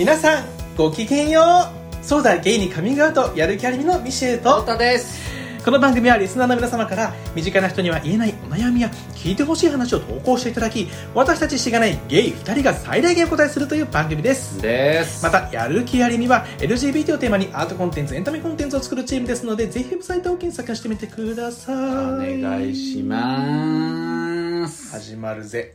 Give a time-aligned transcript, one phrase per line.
[0.00, 0.44] 皆さん
[0.78, 2.02] ごきげんよう。
[2.02, 4.62] そうだゲイにカミングアウトやる気ありみのミシェルと。
[4.62, 5.30] 太田です。
[5.62, 14.62] この番組はリスナーの皆様から身近な人には言えないお悩みや聞いてほしい話を投稿していただき私たちしがないゲイ2人が最大限お答えするという番組です。
[14.62, 15.22] です。
[15.22, 21.76] またやる気ありみは LGBT をテーマにアートコンテンツエンタメコンテンツを作るチームですのでぜひウェブサイトを検索してみてください。
[21.76, 24.92] お願いします。
[24.92, 25.74] 始まるぜ。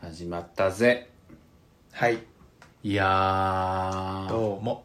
[0.00, 1.10] 始まったぜ。
[1.92, 2.33] はい
[2.84, 4.28] いやー。
[4.28, 4.84] どうも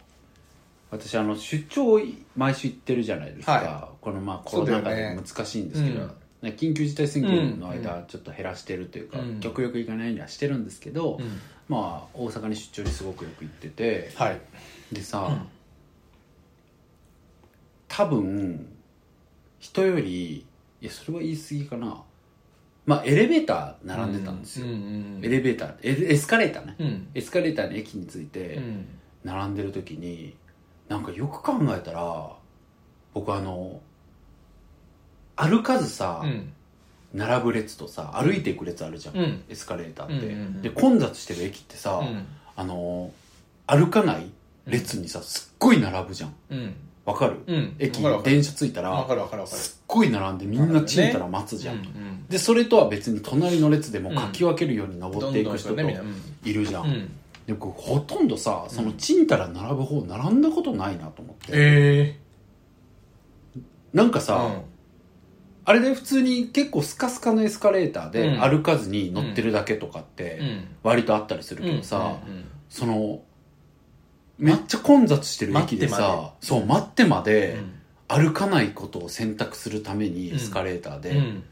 [0.90, 2.00] 私あの出張
[2.38, 6.08] 毎週行ってるじゃないですか、はこのまあコロナ禍で難しいんですけど、うん。
[6.42, 9.40] ね緊急事態宣言のうん間ちょっと減らしてるというか、うん。
[9.42, 11.42] 極力行かないようにはしてるんですけど、うん。
[11.68, 14.40] まあ大阪に出張にすごくよく行っててはい。
[14.94, 15.42] でさ、うん。
[17.90, 18.66] 多分
[19.60, 20.46] 人より
[20.80, 22.02] いやそれは言い過ぎかな
[22.90, 25.76] まあエレベーター並んでたんですよ、うんうんエレベーター。
[25.84, 27.08] エエスカレーターね、うん。
[27.14, 28.88] エスカレーターの駅に着いて、うん。
[29.24, 30.36] 並んでる時に
[30.88, 32.32] なんかよく考えたら
[33.14, 33.80] 僕あの
[35.36, 36.52] 歩かずさ、うん。
[37.14, 39.44] 並ぶ列とさ歩いていく列あるじゃん、うん。
[39.50, 40.62] エスカレーターって、うんうんうん。
[40.64, 42.26] で混雑してる駅ってさ、うん。
[42.56, 43.12] あの
[43.68, 44.32] 歩かない
[44.66, 46.34] 列にさすっごい並ぶじゃん。
[46.50, 46.76] うん
[47.10, 47.76] わかる、うん。
[47.80, 49.08] 駅電車着いたら
[49.48, 52.28] すっごい並んでみんなちんたら待つじゃん、うんうん。
[52.30, 57.12] でそれとは別に隣の列でもかき分けるように登っていく人といるじゃん、うん。
[57.48, 62.16] でこうほとんどさそのちんたら並ぶ方並んだことないなと思って、え
[63.56, 63.60] え。
[63.92, 64.52] なんかさ、
[65.66, 68.42] あれで普通に結構スカスカのエスカレーターでうん。
[68.42, 70.68] 歩かずに乗ってるだけとかってうん。
[70.84, 72.18] 割とあったりするけどさ、
[72.70, 73.22] その
[74.40, 77.76] めっちゃ混雑してる駅でさそう待ってまでうん。
[78.12, 81.44] 歩かないことを選択するためにエスカレーターで、うん。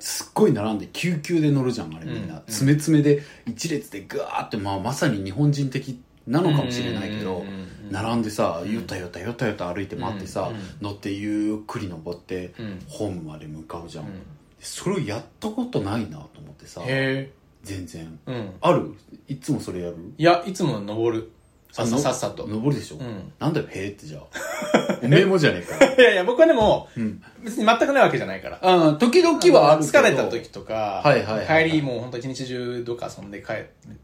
[0.00, 2.40] すっごい並んで救急で乗るじゃんあれみんな、うん。
[2.46, 7.44] 詰め詰めで一列でガーって、まあ、まさに日本人的なのかもしれないけど、
[7.88, 12.82] 並んでさうんよたよたよたよた歩いて待ってさ、乗ってゆっくり登って、うん。
[12.88, 14.22] ホームまで向かうじゃん、うん。
[14.58, 17.30] それをやったことないなと思ってさへ
[17.62, 18.18] 全然。
[18.60, 18.96] ある？
[19.28, 19.96] いつもそれやる？
[20.18, 21.30] いやいつも登る
[21.72, 22.46] さっさっさと。
[22.46, 23.32] 登るでしょ、うん。
[23.38, 24.98] なんだよへえってじゃあ。
[25.02, 25.84] おめえもじゃねえか。
[25.84, 28.58] よ、 いやいや僕はでもうん、別に全くないわけじゃないから。
[28.62, 31.68] あ時々はある疲れた時とか、はいはいはいはい。
[31.68, 33.56] 帰りもう本当一日中どっか遊んで帰っ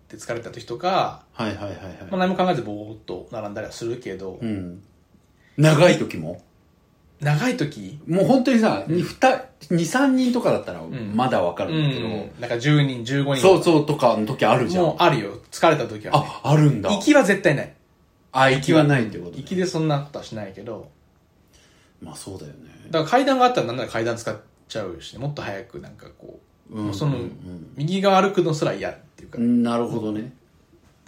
[0.08, 1.76] て疲れた時とか、はいはいはいはい、
[2.10, 4.82] まあ、何も考えずぼーっと並んだりはするけど、うん。
[5.56, 6.42] 長い時も？
[7.20, 7.98] 長い時？
[8.06, 9.04] もう本当にさ、二
[9.70, 11.12] 23人とかだったらん。
[11.14, 13.36] まだわかるうんだけど、ん、なんか10人15人。
[13.36, 14.84] そうそうとかの時あるじゃん。
[14.84, 15.38] もうあるよ。
[15.50, 16.90] 疲れた時は、ね、ああるんだ。
[16.90, 17.72] 行きは絶対ない。
[18.32, 19.38] あ行きはないってことね。
[19.38, 20.90] 行きでそんなことはしないけど。
[22.02, 22.70] まあそうだよね。
[22.90, 24.36] だから階段があったらなんなら階段使っ
[24.68, 26.38] ちゃうし、ね、もっと早くなんかこ
[26.70, 27.72] う、うんその、うん。
[27.76, 30.34] 右側歩くのすら嫌っていうか、うんなるほどね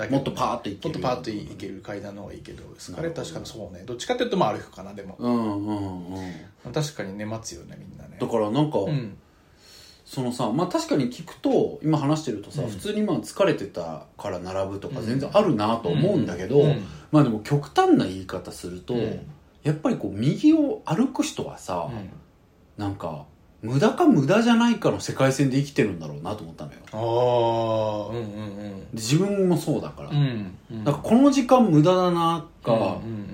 [0.06, 0.94] もっとパーッと行ける。
[0.94, 3.82] もっとパーッと行ける階段の方がいいけどエスカレーターしかもそうね。
[3.84, 5.16] どっちかっていうとまあ歩くかなでも。
[5.19, 8.16] うんうんうん確かにね待つよねみんなね。
[8.20, 9.16] だからなんか、うん。
[10.04, 12.69] そのさまあ確かに聞くと今話してるとさ、うん。
[12.69, 16.87] 普通にまあ疲れてたから並ぶとか全然あるなと思うんだけど、うん。
[17.10, 19.20] まあでも極端な言い方すると、うん。
[19.64, 22.10] やっぱりこう右を歩く人はさ、うん。
[22.76, 23.26] なんか
[23.62, 26.78] 無駄か無駄じゃないかの世界線で生きてるんだろうなと思ったのよ。
[26.78, 27.00] でああ
[28.08, 30.84] うんうん自分もそうだから、うんうん。
[30.84, 32.82] なんかこの時間無駄だなか、うんう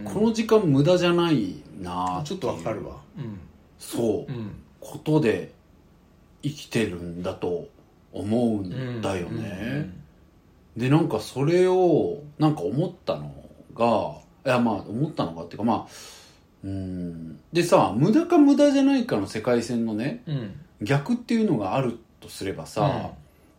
[0.03, 0.13] んうん。
[0.13, 2.97] この時間無駄じゃないなちょっとわかるわ。
[3.19, 3.39] うん。
[3.79, 4.57] そう、うん。
[4.81, 5.53] ことで
[6.43, 7.69] 生きてるんだと
[8.13, 9.91] 思うんだよね、
[10.77, 13.35] でなんかそれをなんか思ったの
[13.75, 15.93] がいやまあ思ったのがっていうかまあ
[16.65, 20.37] うんでさ無駄か無駄じゃないかの世界線のねうん。
[20.37, 23.13] うん逆っていうのがあるとすればさ、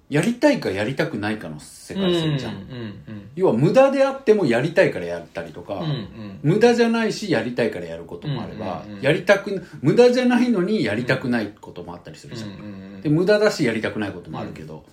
[0.09, 6.39] やりたいかやりたくないかの世界線じゃん、うんうん要は無駄であってもやりたいからやったりとか、うんうん。
[6.43, 12.57] 無駄じゃないしやりたいからやることもあれば、うんうんうんやりたく無駄じゃないのにやりたくないこともあったりするじゃん、うんう
[12.97, 13.01] ん。
[13.01, 14.83] で無駄だしやりたくないこともあるけど、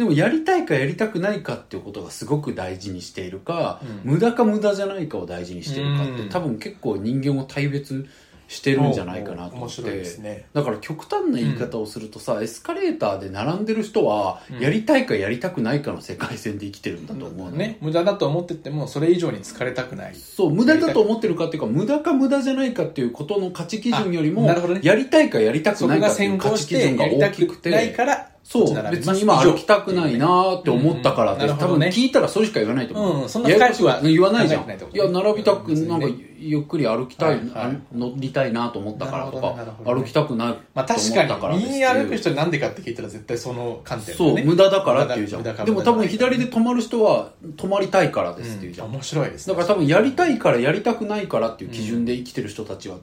[0.00, 4.12] でもやりたいかやりたくないかっていうことがすごく大事にしているか、うん。
[4.12, 6.28] 無駄か無駄じゃないかを大事にしているかって、うん。
[6.30, 8.06] 多分結構人間を大別
[8.48, 9.82] してるんじゃないかなと思って、
[10.22, 10.46] ね。
[10.54, 14.60] だから極端な言い方をするとさ、エスカレーターで並んでる人は、うん。
[14.60, 17.56] やりたいかやりたくないかの世界線で生きてるんだと思うの。
[17.58, 17.76] ね。
[17.82, 20.14] 無駄だと思っててもそれ以上に疲れたくない。
[20.14, 24.80] そう、無駄だと思ってるかっていうか、無駄か無駄じゃないかっていうことの価値基準よりも、ね。
[24.82, 31.58] やりたいかやりたくないかっていう価値基準がてやりたく大きくて、ないからそう別に今歩きたくないなーって思ったからって、多分うんうん。
[31.58, 31.86] なるほどね。
[31.94, 34.62] 聞いたらそれしか言わないと思う、うんそんな深とは言わないじゃん。
[34.62, 37.78] いってこといや並びたくなんかゆっくり歩きたい、はいはい。
[37.96, 39.54] 乗りたいなと思ったからとか
[39.84, 45.44] 歩きたくないまあ確かに、右歩く人になんでかって聞いたら絶対その観点そう、ね無駄だからって言うじゃん。
[45.44, 48.88] でも多分左で止まる人は止まりたいからですって言うじゃん。
[48.88, 49.54] うん面白いですね。
[49.54, 52.96] だから多分やりたいからやりたくないからっていう基準で生きてる人たちは、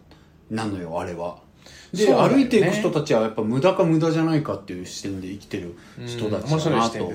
[0.51, 1.46] なのよ、あれは。
[1.93, 2.13] で、ね。
[2.13, 5.75] 歩いていく人たちはやっぱ無駄か無駄じゃないかっていう視点で生きてる
[6.05, 7.11] 人たちだなと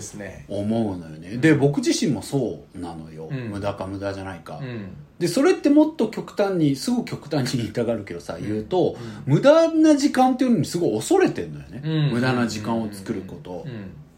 [0.48, 1.36] 思うのよね。
[1.36, 3.28] で、僕自身もそうなのよ。
[3.30, 3.50] うん。
[3.50, 4.58] 無駄か無駄じゃないか。
[4.62, 4.92] うん。
[5.18, 8.96] で、それってもっと極端に、すぐ極端に言いたがるけどさ、言うと、
[9.26, 11.82] 無駄な時間っていうのにすごい恐れてんのよね。
[11.84, 12.10] うん。
[12.14, 13.66] 無駄な時間を作ること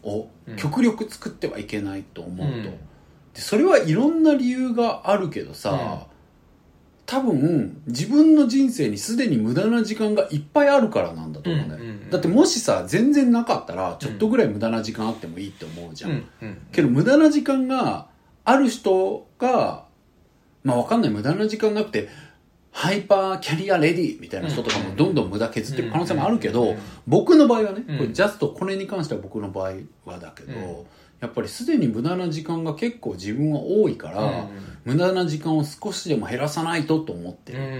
[0.03, 0.09] うん。
[0.09, 0.55] をうん。
[0.55, 2.53] 極力作ってはいけないと思うと。
[2.53, 2.63] うん。
[2.63, 6.07] でそれはいろんな理由があるけどさ、
[7.05, 12.09] 多分自分の人生にすでに無駄な時間がいっぱいあるからなんだと思うんだよ、うんうんうん。
[12.09, 18.07] だってもしさ全然なかったらちょっとぐらい無駄な時間あってもいいって思うじゃん、うんうんけど無駄な時間が
[18.43, 19.85] ある人が
[20.63, 22.09] まあわかんない無駄な時間なくて
[22.71, 26.75] ハイパーキャリアレディみたいな人とかもどんどん無駄削っていく可能性もあるけど
[27.07, 29.73] 僕の場合はねうんこれジャストこれに関しては僕の場合
[30.05, 30.85] はだけど、うん
[31.25, 34.47] やっぱりすでに無駄な時間が結構自分は多いから、うん。
[34.85, 37.79] 無駄な時間を少しでも減らさないとと思ってうんうんるう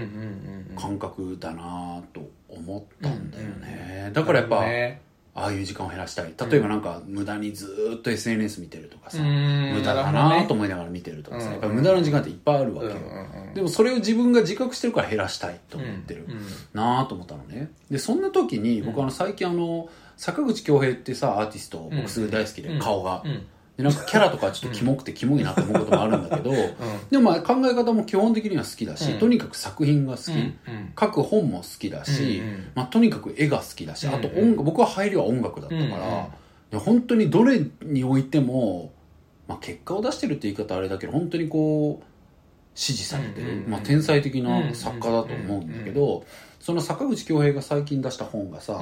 [0.70, 0.76] うん。
[0.76, 4.12] 感覚だなと思ったんだよね、うん。
[4.12, 5.05] だからやっぱ、ね
[5.36, 6.32] ああいう時間を減らしたい。
[6.50, 9.74] 例えばなんか無駄にずーっと SNS 見てるとかさ、うん。
[9.74, 11.52] 無駄だなと思いながら見てるとかさ、うん。
[11.52, 16.26] やっぱ無駄な時間っていっぱいあるわけよ、うんでもそれを自分が自覚してるから減らしたいと思ってる、
[16.74, 17.70] なあと思ったのね。
[17.90, 22.80] でそんな時に僕あの最近あの坂口恭平ってさアーティスト僕すごい大好きで、うん。
[22.80, 23.46] 顔が、うん
[23.76, 26.50] でなんかキャラとかちょっとキモくてキモいなと思うこともあるんだけど、
[27.10, 29.18] でもまあ考え方も基本的には好きだし、うん。
[29.18, 30.54] とにかく作品が好き、うんうん。
[30.98, 32.72] 書く本も好きだし、うんうん。
[32.74, 34.38] まあ、とにかく絵が好きだし、あとうん。
[34.38, 36.26] うん音楽僕は入りは音楽だったから、うんうん。
[36.70, 38.92] で本当にどれにおいても、
[39.46, 42.04] まあ、結果を出してるって言い方あれだけど本当にこう
[42.74, 43.64] 支持されてる、うんうん。
[43.64, 46.24] うんまあ、天才的な作家だと思うんだけど、
[46.60, 48.80] その坂口恭平が最近出した本がさ、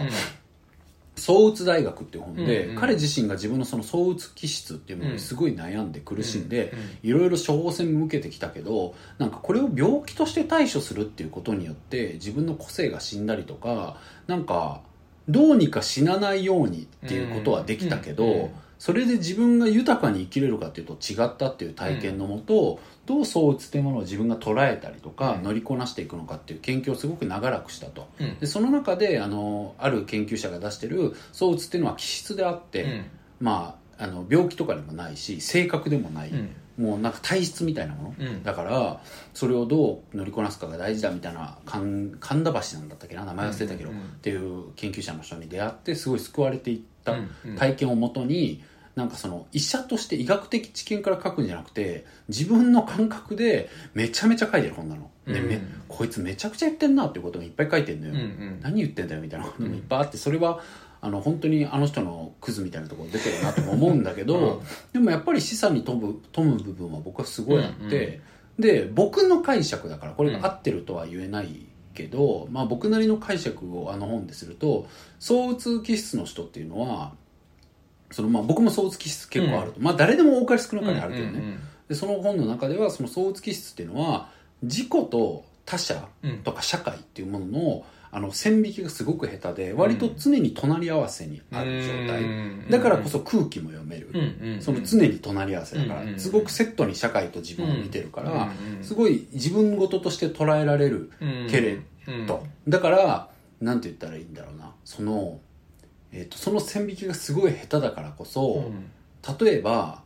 [1.16, 2.81] うん創鬱大学っていう本で、うんうん。
[2.81, 6.87] 彼自身が自分のその創鬱気質っていうものにすごい悩んで苦しんで、うんうん。
[7.02, 13.96] いろいろ処方箋も受けてきたけどなんかこれを病気として対処するっていうことによって自分の個性が死んだりとか
[14.26, 14.81] なんか
[15.28, 18.50] どうにか死なないようにっていうことはできたけど、うんうん
[18.84, 25.42] それで自分が豊かに生きれるかっていうと違ったっていう体験のもと、どうそう鬱っていうものを自分が捉えたりとか、うん。
[25.42, 28.08] 乗りこなしていくのかっていう研究をすごく長らくしたと。
[28.20, 28.38] うん。
[28.40, 33.04] でその中であのある研究者が出してる躁うつっていうのは気質であって、うん。
[33.40, 36.50] まああの病気とかでもないし性格でもない、うん。
[36.84, 38.42] もうなんか体質みたいなもの、うん。
[38.42, 39.00] だから
[39.32, 44.08] それをどう乗りこなすかが大事だみたいな神神田橋なんだったっけな名前忘れたけど、うんうんうん。
[44.08, 47.56] っていう研究者の人に出会ってすごい救われていったうんうん。
[47.56, 48.62] 体験をもとに、
[48.94, 55.82] なんかその医者として医学的知見から書くんじゃなくて自分の感覚でめちゃめちゃ書いてる本なの、でめうん。
[55.88, 58.61] こいつめちゃくちゃ言ってんなっていうこともいっぱい書いてるのよ、うんうん。
[58.62, 60.61] 何言ってんだよみたいなこともいっぱいあってそれは
[61.00, 64.61] あの本当にあの人のクズみたいなところ出てるなとも思うんだけど、うん。
[64.93, 68.20] でもやっぱり示唆に富む富む部分は僕はすごいあって、
[68.58, 74.88] で僕の解釈だからこれが合ってるとは言えないけど、まあ、僕なりの解釈をあの本ですると
[75.19, 77.12] 躁うつ気質の人っていうのは
[78.14, 84.31] そのまあ僕も躁うつ気質結構あると、まあ誰でも多かれ少なかれあるけどね、うんうんでその本の中ではその躁うつ気質っていうのは
[84.62, 86.08] 自己と他者
[86.43, 92.70] とか社会っていうもののあの線引きがすごく下手で割と常に隣り合わせにある状態、うん。
[92.70, 94.62] だからこそ空気も読める、うんうんうん。
[94.62, 98.34] その常に隣り合わせだから、うんうんすごくセットに社会と自分を見てるから、う
[98.72, 101.10] んうんすごい自分事として捉えられる
[101.50, 101.81] けれ
[102.27, 103.29] ど、だから
[103.60, 104.70] なんて言ったらいいんだろうな。
[104.84, 105.41] その、
[106.14, 108.70] えー、とその線引きがすごい下手だからこそ、
[109.40, 110.02] 例えば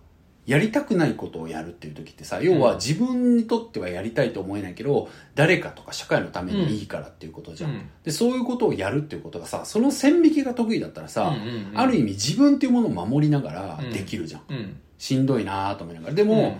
[0.46, 7.90] やりたくないことをやるっていう時ってさ要は自分にとってはやりたいと思えないけど誰かとか社会のためにいいからっていうことじゃん、うん。
[8.02, 11.78] でそういうことをやるっていうことがさその線引きが得意だったらさ、うんうんうん。
[11.78, 14.80] ある意味自分っていうものを守りながらできるじゃん、うん。
[14.96, 16.14] しんどいなと思いながら。
[16.14, 16.58] でも、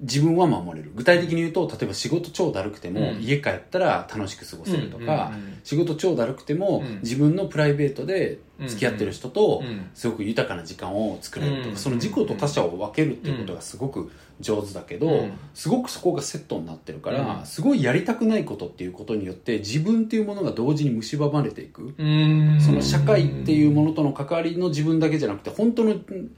[0.00, 0.92] 自分は守れる。
[0.94, 3.20] 具体的に言うと例えば仕事超だるくても、うん。
[3.20, 5.60] 家帰ったら楽しく過ごせるとか、うんうんうん。
[5.62, 7.00] 仕事超だるくても、うん。
[7.02, 9.90] 自分のプライベートで付き合ってる人とうん。
[9.94, 11.76] すごく豊かな時間を作れるとか、うん。
[11.76, 15.32] その自己と他者を分けるっていうことがすごく上手だけど、うん。
[15.54, 17.46] すごくそこがセットになってるから、うん。
[17.46, 21.94] すごいやりたくないことっていうことによって自分っていうものが同時に蝕まれていく。
[21.98, 22.58] うん。
[22.58, 26.30] その社会っていうものとの関わりの自分だけじゃなくて本当のうん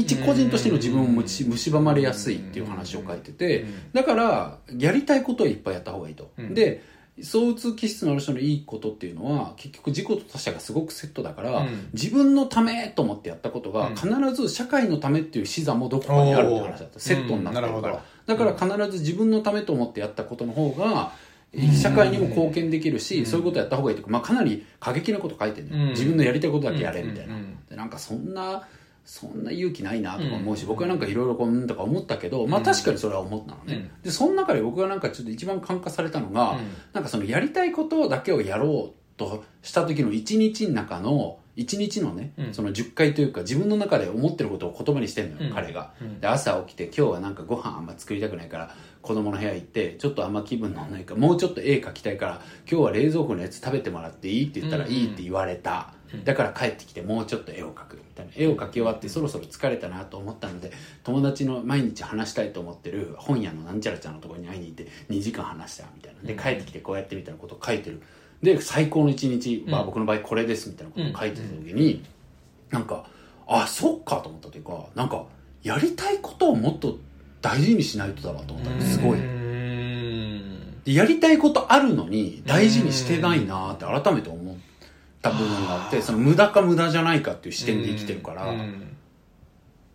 [0.00, 6.54] 一個人としての自分をむち蝕まれやすいっていう話を書いててだからやりたいことをいっぱいやった方がいいと、うん。
[6.54, 6.82] で
[7.22, 11.88] 躁うつ気質のある人のいいことっていうのは結局自己と他者がすごくセットだから、うん。
[11.92, 13.94] 自分のためと思ってやったことがうん。
[13.94, 16.98] 必ず社会のためっていう視座もどこかにあるって話だった。
[16.98, 21.12] セットになってるから、だから必ず自分のためと思ってやったことの方が
[21.80, 23.26] 社会にも貢献できるし、うん。
[23.26, 25.90] そういうことやった方がいいとか、まあ、かなり過激なこと書いてるのよ、うん。
[25.90, 27.40] 自分のやりたいことだけやれみたいな、うん。
[27.40, 27.58] うん。
[27.70, 28.66] でなんかそんな
[29.04, 30.68] そんな勇気ないなとか思うし、うん。
[30.68, 34.02] 僕はなんかいろいろこううんとか思ったけど、まあ確かにそれは思ったのね、うん。
[34.02, 36.58] でその中で僕がなんかちょっと一番感化されたのが、うん。
[36.92, 42.54] なんかそのやりたいことだけをやろうとした時の一日の中の一日のね、うん。
[42.54, 45.54] その10回というか自分の中で思ってることを言葉にしてんのよ、うん。
[45.54, 46.20] 彼が、うん。
[46.20, 55.93] で朝起きて今日はなんかご飯あんま作りたくないから子供の部屋行ってちょっとあんま気分乗んないからもうちょっと絵描きたいから今日は冷蔵庫のやつ食べてもらっていいって言ったらいいって言われた、うん
[56.24, 58.32] だから帰ってきてもうちょっと絵を描くみたいな。
[58.36, 66.22] 絵を描き終わってそろそろ疲れたなと思ったので友達の毎日話したいと思ってる本屋のなんちゃらちゃんのところに会いに行って2時間話したみたいな。
[66.22, 66.38] でうん。
[66.38, 68.02] 帰ってきてこうやってみたいなことを書いてる。
[68.42, 69.86] で最高の一日はうん。
[69.86, 72.04] 僕の場合これですみたいなことを書いてた時に、
[72.70, 73.06] なんか
[73.46, 75.24] あそっかと思ったというかなんか
[75.62, 76.98] やりたいことをもっと
[77.40, 78.80] 大事にしないとだなと思ったの。
[78.80, 79.44] すごい。
[80.86, 84.43] やりたいことあるのに大事にしてないなって改めて思っ
[85.24, 88.96] た部分があってその無駄か無駄じゃないかっていう視点で生きてるから、うん。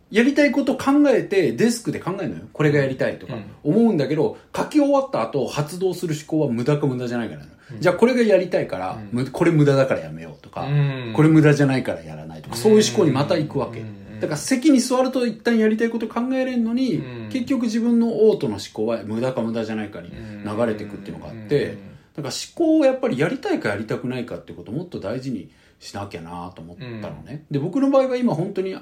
[0.09, 2.41] やりたいこと考えてデスクで考えるのよ。
[2.51, 3.35] これがやりたいとか。
[3.35, 3.45] うん。
[3.63, 7.43] 思うんだけど書き終わった後発動する思考は無駄か無駄じゃないから
[7.77, 8.97] じゃあこれがやりたいから、
[9.31, 11.13] これ無駄だからやめようとか、うん。
[11.15, 14.19] これ無駄じゃないからやらないとか、そういう思考にまた行くわけ、うん。
[14.19, 17.29] だから席に座ると一旦やりたいこと考えれるのに、うん。
[17.29, 21.77] 結局自分のオートの思考は無駄か無駄じゃないかに流れていくっていうのがあって、
[22.21, 28.75] だから思考をやっぱりやりたいかやりたくないかってことをもっと大事にしなきゃなと思ったのね、で僕の場合は今本当に、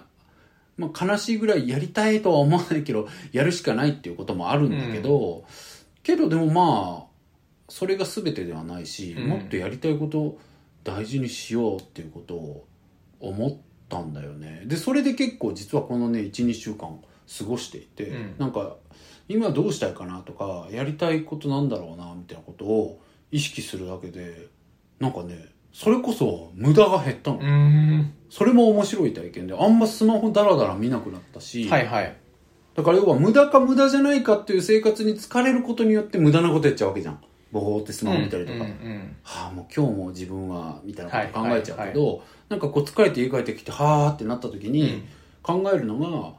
[0.78, 5.46] まあ、悲しいぐらいやりたいとは思わないけどやるしかないっていうこともあるんだけど、
[6.04, 7.08] けどでもまあ
[7.70, 9.28] それが全てではないし、うん。
[9.28, 10.40] もっとやりたいことを
[10.84, 12.66] 大事にしようっていうことを
[13.20, 13.58] 思っ
[13.90, 14.64] たんだよね。
[14.66, 17.00] でそれで結構実はこのね12週間
[17.38, 18.36] 過ごしていて、うん。
[18.38, 18.78] なんか
[19.28, 24.48] 今どうしたいかなとかやりたいことなんだろうなみたいなことを意識するだけで
[25.00, 28.14] なんかねそれこそ無駄が減ったの、うん。
[28.30, 32.16] それも面白い体験であんまスマホダラダラ見なくなったし、はいはい。
[32.76, 37.20] だから要は無駄か無駄じゃないかっていう生活に疲れることによって無駄なことやっちゃうわけじゃん。
[37.52, 45.04] ボーってスマホ見たりとか、うんうんはあもう今日も自分はみたいなこと考えちゃうけはいど、なんかこう疲れて家帰ってきてはあってなった時に
[45.44, 46.34] 考えるのが、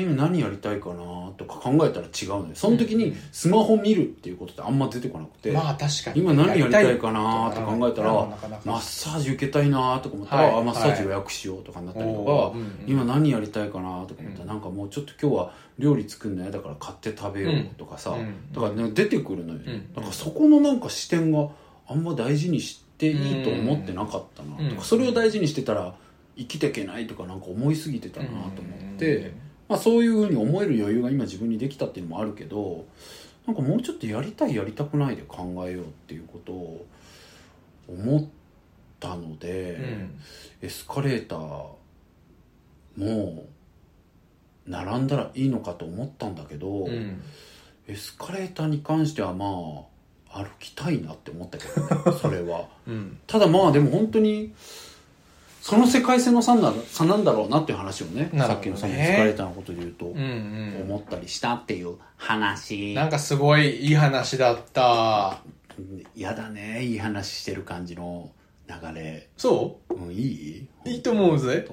[0.00, 2.54] 今何やりたいかなとか考えたら違うのよ。
[2.54, 6.20] その時にスマホ見るっていうことってあんま出てこなくて、まあ確かに。
[6.20, 8.12] 今何やりたいかなって考えたら
[8.64, 12.52] マッサージ受けたいなとか思ったら、マッサージ予約しようとかになったりとか、
[12.86, 18.52] 今何やりたいかなとか思ったら、なんかもうちょっと今日は料理作るの嫌だから買って食べようとかさ、うん。
[18.52, 19.94] だから、ね、出てくるのよ、うん。
[19.94, 21.48] だからそこのなんか視点が
[21.86, 24.80] あんま大事にしていいと思ってなかったなとか、うん。
[24.80, 25.94] それを大事にしてたら
[26.36, 32.86] 生きていけないとかなんか思いすぎてたなと思って、うんまあ、そういうふうに思える余裕が今自分にできたっていうのもあるけど
[33.46, 36.86] なんかもうちょっとやりたいやりたくないで考えようっていうことを
[37.88, 38.24] 思っ
[39.00, 40.20] たので、うん。
[40.62, 41.40] エスカレーター
[42.96, 43.46] も
[44.66, 47.22] 並んだらいいのかと思ったんだけど、うん。
[47.86, 49.46] エスカレーターに関してはま
[50.30, 52.68] あ歩きたいなって思ったけどねそれは。
[52.88, 53.18] うん。
[53.26, 54.54] ただまあでも本当に
[55.64, 56.70] その世界線の差な
[57.16, 58.38] んだろうなっていう話をねね。
[58.38, 60.82] さっきのそのエスカレーターのことで言うと、うんうん。
[60.82, 62.92] 思ったりしたっていう話。
[62.92, 65.38] なんかすごいいい話だった。
[66.14, 66.84] 嫌だね。
[66.84, 68.30] いい話してる感じの
[68.68, 69.30] 流れ。
[69.38, 69.94] そう？
[69.94, 70.68] んいい？
[70.84, 71.66] ういいと思うぜ。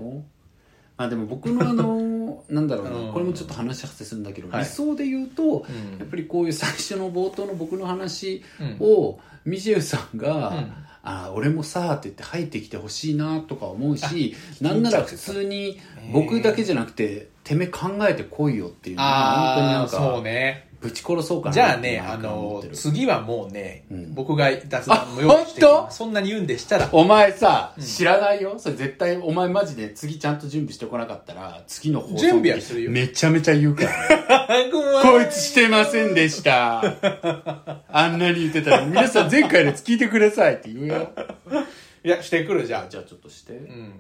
[0.96, 3.12] まあでも僕のあの なんだろうな、うん。
[3.12, 4.64] これもちょっと話発生するんだけど、はい。
[4.64, 6.00] 理想で言うと、うん。
[6.00, 8.78] やっぱりこういう最初の冒頭の僕の話うん。
[8.80, 15.80] を、ミシェルさんが、うんあ俺もさって言って入ってきてほしいなとか思うしあなんなら普通に
[16.14, 24.16] 僕だけじゃなくててめえ考えてこいよっていうのがあ本当になんあそうかねぶち殺そうかなじゃあねあの次はもうね、うん。
[24.16, 25.92] 僕が雑談の用意してあ本当？
[25.92, 26.90] そんなに言うんでしたら。
[26.92, 27.84] お前さ、うん。
[27.84, 28.56] 知らないよ？
[28.58, 32.92] それ絶対お前マジで次ちゃんと準備してこなかったら次の放送準備はするよ。
[32.92, 34.48] めちゃめちゃ言うから。
[35.04, 36.82] こいつしてませんでした。
[37.88, 41.12] あんなに言ってたら、皆さん前回のやつ聞いてくださいって言うよ。
[42.04, 42.90] いやしてくるじゃあ。
[42.90, 43.54] じゃあちょっとして。
[43.54, 43.94] うん。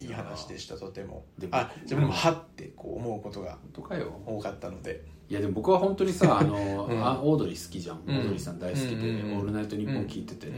[0.00, 1.24] いい話でしたとても。
[1.38, 4.20] でもあ自分でもはってこう思うことが本当かよ。
[4.26, 7.96] 多かったのでいやでも僕は本当にさ、 あの、うんあオードリー好きじゃん。
[7.96, 10.52] オうんードリーさん大好きで、うんうんうんオールナイトニッポン聞いててね、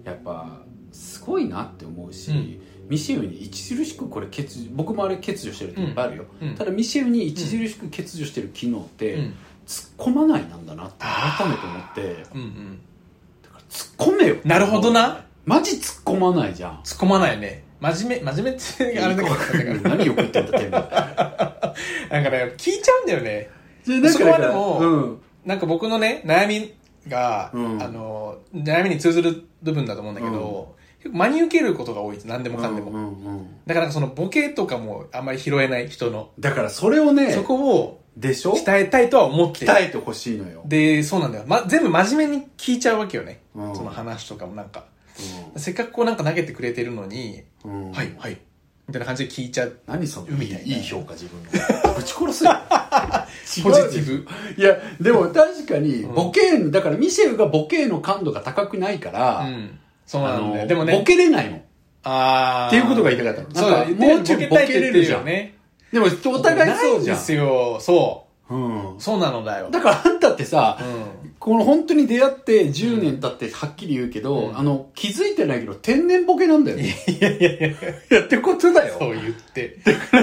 [0.00, 6.24] うんやっぱ、すごいなって思うし、うんミシェルに著しくこれ欠如、僕もあれ欠如してるっていっぱいあるよ。
[6.40, 9.34] うんただミシェルに著しく欠如してる機能って、うん
[9.66, 12.78] 突っ込まないなんだなって改めて思って、うんうん
[13.42, 14.36] だから突っ込めよ。
[14.44, 15.24] なるほどな。
[15.44, 16.80] マジ突っ込まないじゃん。
[16.84, 17.64] 突っ込まないよね。
[17.80, 20.70] 真面目、真面目って、あれだけど、 何よく言ってんだ、てめえ。
[20.70, 23.50] なんかね、聞いちゃうんだよね。
[23.86, 25.20] でそこはでもうん。
[25.44, 26.74] なんか僕のね、悩み
[27.08, 32.26] が、うんあの、悩みに通ずる部分だと思うんだけど、結構真に受けることが多いです。
[32.26, 32.90] 何でもかんでも。
[32.90, 38.52] うんうんうんだからそのボケとかもあんまり拾えない人の、だからそれをね、そこをでしょ？
[38.52, 40.62] 鍛えたいとは思ってる鍛えてほしいのよ。
[40.66, 41.44] で、そうなんだよ。
[41.46, 43.40] ま、全部真面目に聞いちゃうわけよね。
[43.54, 44.84] うんその話とかもなんか。
[45.56, 48.38] せっかくこうなんか投げてくれてるのに、うんはい、はい。
[48.88, 49.78] みたいな感じで聞いちゃう。
[49.86, 51.94] 何そのみたいないい評価自分の。
[51.94, 52.50] ぶち殺すよ。
[53.64, 54.26] ポジティブ。
[54.56, 59.78] いや、でも確かに、ボケーだからミシェルがボケーの感度が高くないから、うん。
[60.06, 60.66] そうなんだよ。
[60.68, 61.02] でもボね。
[61.04, 61.60] ケれないの。
[62.04, 65.54] あーっていうことが言いたかったそうだ、なんかもうちょいボケれるじゃんよね。
[65.92, 66.76] でも、お互いそうじゃん。
[66.78, 67.78] ないんですよ。
[67.80, 68.54] そう。
[68.54, 68.94] うん。
[69.00, 69.68] そうなのだよ。
[69.70, 70.78] だからあんたってさ、
[71.24, 76.94] うこの本当に出会って10年経ってはっきり言うけど、うんあの、気づいてないけど天然ボケなんだよね。
[77.06, 78.18] いやいやいや。
[78.18, 78.96] やってことだよ。
[78.98, 79.78] そう言って。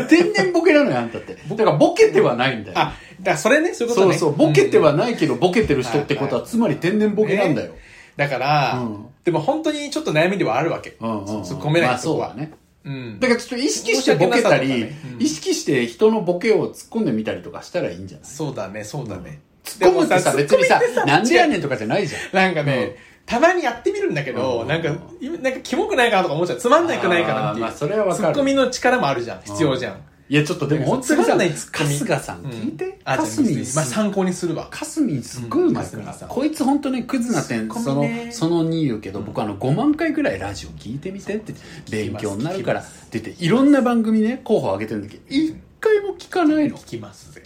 [0.09, 1.35] 天然ボケなのよ、あんたって。
[1.35, 2.79] だからボケてはないんだよ。
[2.79, 4.17] あ、だからそれね、そういうことね。
[4.17, 7.73] そうそう、ボケてはうんないけど、ボケてる人ってことは、はいつまり天然ボケなんだよ。
[8.15, 10.97] だから、うんでも本当にちょっと悩みではあるわけ。
[10.99, 12.29] うんうんうん突っ込めないまあとこは。
[12.29, 12.51] そうだね。
[12.83, 13.19] うん。
[13.19, 19.39] だからちょっと意識してボケたりねうん意識して人のボケを突っ込んでみたりとかしたらいいんじゃないそうだね、そうだね。
[19.63, 22.21] 突っ込むってさ、別にさなんでやねんとかじゃないじゃん。
[22.35, 24.89] なんかね、たまにやってみるんだけど、うんなんか、
[25.21, 26.57] いなんかキモくないかなとか思っちゃう。
[26.57, 27.65] つまんないくないかなっていう。
[27.65, 29.41] まあそれはわかるツッコミの力もあるじゃん。
[29.41, 29.97] 必要じゃん。
[30.29, 32.99] いや、ちょっとでも本当にさつまんないツッコミ春日さんうん聞いて。
[33.05, 34.67] あ、かじゃあすみんすまあ参考にするわ。
[34.69, 41.53] かすみんすっごいうまいからこいつ本当にクズな点、そのその2言うけど、僕あの5万回ぐらいラジオ聞いてみてって、
[41.89, 46.77] 勉強になるからって言って、いろんな番組ね、候補挙げてるんだけど、一回も聞かないの。
[46.77, 47.43] 聞きますぜ。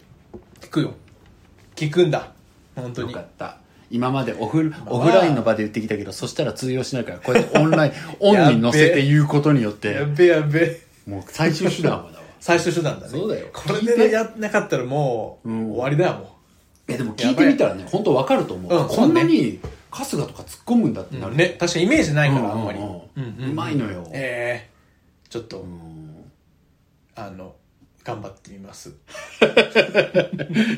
[0.62, 0.94] 聞くよ。
[1.78, 2.32] 聞くんだ。
[2.76, 3.24] 本当によか。
[3.24, 3.58] った。
[3.90, 10.82] 今までオフオフラインの場で言ってきたけど、そしたら通用しないから、こうやってオンライン、 オンに乗せて言うことによってや、べやべ。
[11.06, 12.24] もう最終手段はだわ。
[12.40, 13.12] 最終手段だね。
[13.12, 16.36] そうだよこれでやんなかったらもう、うん終わりだよ、も
[16.88, 18.82] え、でも聞いてみたらね、本当わかると思う。
[18.82, 21.20] うんこんなに春日とか突っ込むんだってう。
[21.22, 21.36] なる。
[21.36, 22.80] ね、確かにイメージないから、あんまり。
[22.80, 23.02] うんうん
[23.40, 24.10] うんうまいのよ。
[24.12, 24.78] ええ
[25.30, 26.08] ちょっと、うん
[27.16, 27.56] あの、
[28.08, 28.94] 頑張ってみます。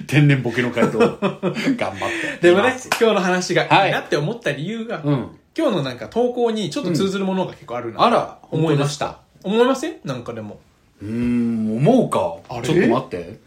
[0.08, 2.42] 天然ボケの回答、頑張って。
[2.50, 5.28] でもね、今日の話がはいいいなって思った理由が、うん。
[5.56, 9.20] 今日のなんか投稿にちょっと通ずるものが結構あるな、あら、思いました。
[9.44, 9.98] 思いません？
[10.04, 10.60] なんかでも。
[11.04, 12.38] うーん、思うか。
[12.50, 12.68] あれ？
[12.68, 13.40] ちょっと待って。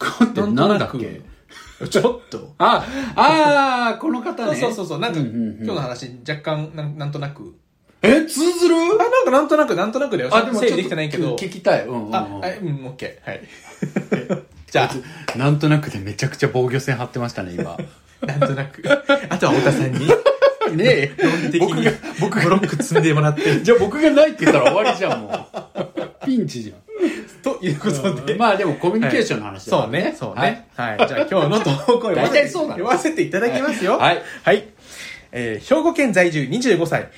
[0.00, 1.22] 待って、となんだっけ？
[1.88, 2.54] ちょっと。
[2.58, 4.56] あ、あー、この方ね。
[4.56, 4.98] そうそうそう。
[4.98, 7.54] なんか、うんうんうん今日の話、若干なん、なんとなく。
[8.02, 8.76] え、通ずる？
[8.76, 10.30] あ、なんかなんとなく、なんとなくだよ。
[10.34, 11.34] あ、でも整理できてないけど。
[11.36, 11.86] 聞きたい。
[11.86, 12.14] うんうんうん。
[12.14, 13.30] あ、はい、うん、オッケー。
[13.30, 13.40] はい。
[14.70, 14.90] じゃ
[15.36, 17.76] なんとなくでめちゃくちゃ防御線張ってましたね、今。
[17.76, 18.82] あ、 なんとなく。
[19.28, 20.06] あとは太田さんに、
[20.76, 21.12] ねえ。
[21.18, 21.88] 論理的に
[22.20, 26.26] 僕ブロック積んでもらって、じゃあ僕がないって言ったら終わりじゃん、もう。
[26.26, 26.86] ピンチじゃん。
[27.42, 28.34] ということで。
[28.34, 30.66] まあでもコミュニケーションの話だそうね、そうね。
[30.74, 30.96] はい。
[31.08, 33.98] じゃあ今日の投稿大体そうだね読ませていただきますよ。
[33.98, 34.22] はい。
[34.42, 34.66] はい。
[35.30, 37.08] えー兵庫県在住25歳、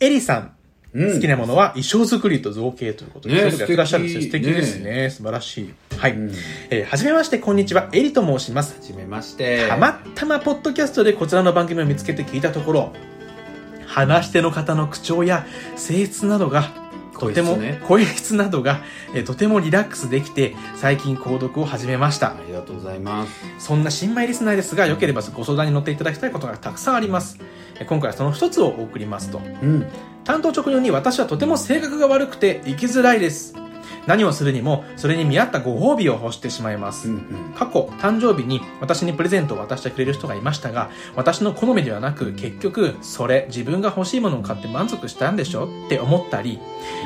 [0.00, 0.50] エリさん。
[0.94, 4.20] うん好きなものは衣装作りと造形ということで、ねそういうことやってらっしゃるんですよ。
[4.22, 5.10] 素素敵敵ですね。
[5.10, 5.74] 素晴らしい。
[5.96, 6.12] はい。
[6.12, 6.32] うん
[6.70, 7.88] えーはじめまして、こんにちは。
[7.92, 8.76] エリと申します。
[8.76, 9.66] はじめまして。
[9.68, 12.92] たまたまポッドキャストでこちらの番組を見つけて聞いたところ、
[13.86, 16.70] 話し手の方の口調や声質などが、
[17.18, 18.80] とても声質ね声質などが、
[19.16, 22.36] えーとてもリラックスできて、最近購読を始めましたあ。
[22.46, 23.32] りがとうございます。
[23.58, 27.40] そんな新米リスナーですが、よければご相談に乗っていただきたいことがたくさんあります。
[27.80, 29.38] え今回はその一つをお送りますと。
[29.38, 29.86] うん。
[30.24, 33.54] 担当直入に私はとても性格が悪くて生きづらいです。
[34.06, 37.08] 何をするにも、それに見合ったご褒美を欲してしまいます。
[37.08, 37.54] うんうん。
[37.56, 45.70] 過去、誕生日に私にプレゼントを渡してくれる人がいましたが、私の好みではなく、結局、それ、自分が欲しいものを買って満足したんでしょ？
[45.86, 46.58] って思ったり、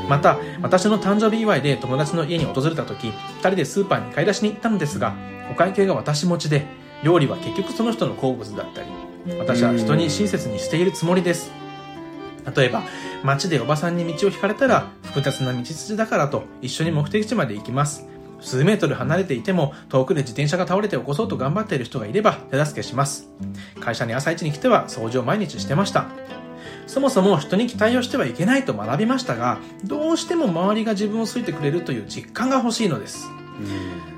[0.08, 5.14] また、私の誕生日祝いで友達の家に訪れた時、二人でスーパーに買い出しに行ったのですが、
[5.52, 6.66] お会計が私持ちで、
[7.04, 8.88] 料理は結局その人の好物だったり、
[9.38, 11.50] 私は人に親切にしているつもりです。
[12.56, 12.82] 例えば、
[13.22, 18.06] 街でおばさんに道を引かれたら、複雑な道筋だからと一緒に目的地まで行きます。
[18.40, 23.28] 数メートル離れていても、遠くで自転車が倒れて起こそうと頑張っている人がいれば手助けします。
[23.80, 26.06] 会社に朝一に来ては掃除を毎日してました。
[26.86, 33.28] そもそも人に期待をしてはいけないと学びましたが、どうしても周りが自分を好いてくれるという実感が欲しいのです。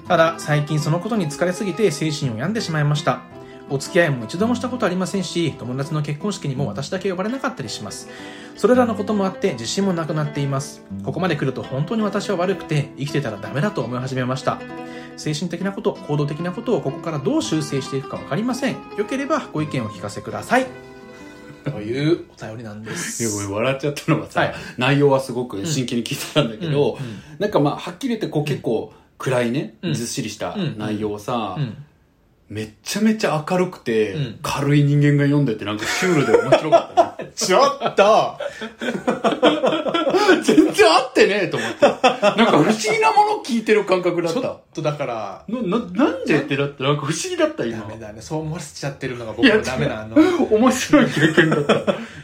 [0.06, 3.22] ただ、最近そのことに疲れすぎて精神を病んでしまいました。
[3.70, 8.08] お付き合いも一度もしたことありませんし、友達の結婚式にも私だけ呼ばれなかったりします。
[8.56, 10.82] それらのこともあって自信もなくなっています。
[11.04, 14.58] ここまで来ると本当に私は悪くて生きてたらダメだと思い始めました。
[15.16, 18.76] 精神的なこと、行動的なことをここからどう修正していくかわかりません。
[18.98, 20.66] よければご意見をお聞かせください。
[21.64, 23.22] というお便りなんです。
[23.22, 31.76] いや、俺笑っちゃったのはさ、はい内容はすごく真剣に聞いてたんだけど、うんうんなんかまあ、はっきり言ってこう結構暗いね、うんずっしりした内容をさ、うん。
[32.50, 37.30] めっちゃめちゃ明るくて、うん軽い人間が読んでてなんかシュールで面白かったね。
[37.36, 38.38] ちょっと
[40.42, 41.86] 全然合ってねえと思って。
[41.86, 42.10] なんか
[42.50, 44.32] 不思議なものを聞いてる感覚だっ。
[44.32, 47.86] ちょったとだから、な、な、なんでってなってなんか不思議だったダ今。
[47.86, 48.20] メだね。
[48.20, 50.16] そう思わせちゃってるのが僕のダメなの。
[50.50, 51.74] 面白い経験だった。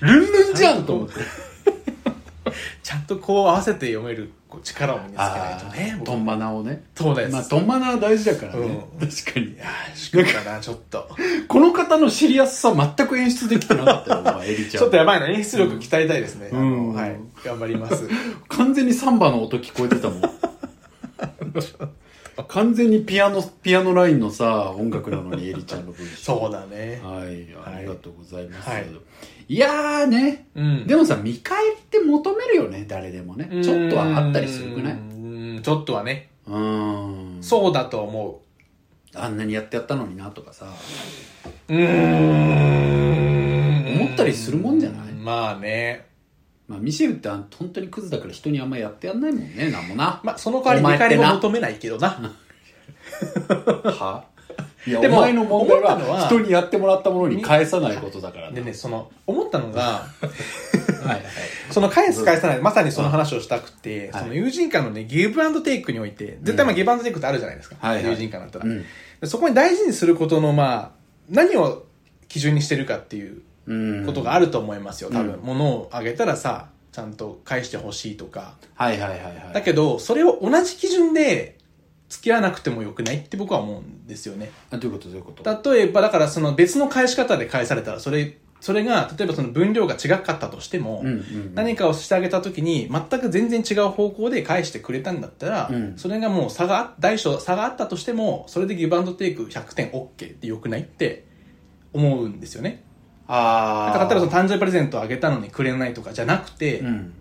[0.00, 1.14] ルンルンじゃんと思って。
[2.82, 5.96] ちゃんとこう合わせて読めるこう力を身につけないとね。
[5.98, 6.82] 僕トンマナをね。
[6.94, 7.32] そうです。
[7.32, 8.88] まあ、トンマナは大事だからね。
[9.00, 9.56] うん確かにい。
[9.56, 11.08] やー、しかだな、ちょっと。
[11.48, 14.80] この方のシリアスさ全く演出できてなかったよ、お前、エリちゃん。
[14.80, 16.48] ちょっとやばいな、演出力鍛えたいですね。
[16.52, 17.16] あうんのはい。
[17.44, 18.08] 頑張ります。
[18.48, 20.22] 完全にサンバの音聞こえてたもん。
[22.48, 26.16] 完全にピアノ、ピアノラインのさ、音楽なのにエリちゃんの分子。
[26.22, 27.00] そうだね。
[27.02, 28.68] はい、ありがとうございます。
[28.68, 28.86] はい
[29.48, 30.86] い、やーね、うん。
[30.86, 33.62] でもさ、見返りって求めるよね、誰でもね。
[33.62, 34.96] ちょっとはあったりするくない？
[35.62, 36.30] ちょっとはね。
[36.46, 37.42] うーん。
[37.42, 38.42] そうだと思
[39.14, 40.66] あんなにやってやったのになとかさ。
[41.68, 41.74] う。
[41.74, 41.76] ん
[44.00, 45.12] 思ったりするもんじゃない？
[45.12, 46.06] まあね。
[46.68, 50.20] まあ、ミシェルって本当にクズだから人にあんまやってやんないもんね、なんもな。
[50.24, 52.08] まあ、その代わり見返りも求めないけどな。
[53.84, 54.24] は？
[54.86, 60.06] いや、でもお前の問題思ったのはは人にやってもらったものに返さないことだからでね、その、思ったのが、
[61.02, 61.22] はいはい。
[61.70, 67.76] その返す返さない、まさにその話をしたくて、はいその友人間のね、ギブアンドテイクにおいて、絶対まあギブアンドテイクってあるじゃないですか。
[67.80, 68.84] はいはい友人間だったら、うん
[69.20, 70.90] でそこに大事にすることの、まあ、
[71.30, 71.84] 何を
[72.28, 75.34] 基準にしてるかっていううんことがあると思いますよ、多分。
[75.34, 78.54] うん物をあげたらさ、ちゃんと返してほしいとか。
[78.74, 79.54] はいはいはいはい。
[79.54, 81.55] だけど、それを同じ基準で
[82.08, 84.50] 付き合わなくてもよくないって僕は思うんですよね。
[84.70, 85.08] あどういうこと？
[85.08, 85.70] どういうこと？
[85.70, 91.04] 例えば、だからその別の返し方で返されたら、それ、それが、例えばその分量が違かったとしても。
[91.54, 101.26] 何かをしてあげた時に全く全然違う方向で返してくれたんだったら、うんそれがもう差があ大小差があったとしてもそれでギブアンドテイク100点 OK ってよくないって
[101.92, 102.82] 思うんですよね
[103.26, 103.98] ああ。
[103.98, 107.12] なんか例えばその誕生日プレゼントをあげたのにくれないとかじゃなくて、うん。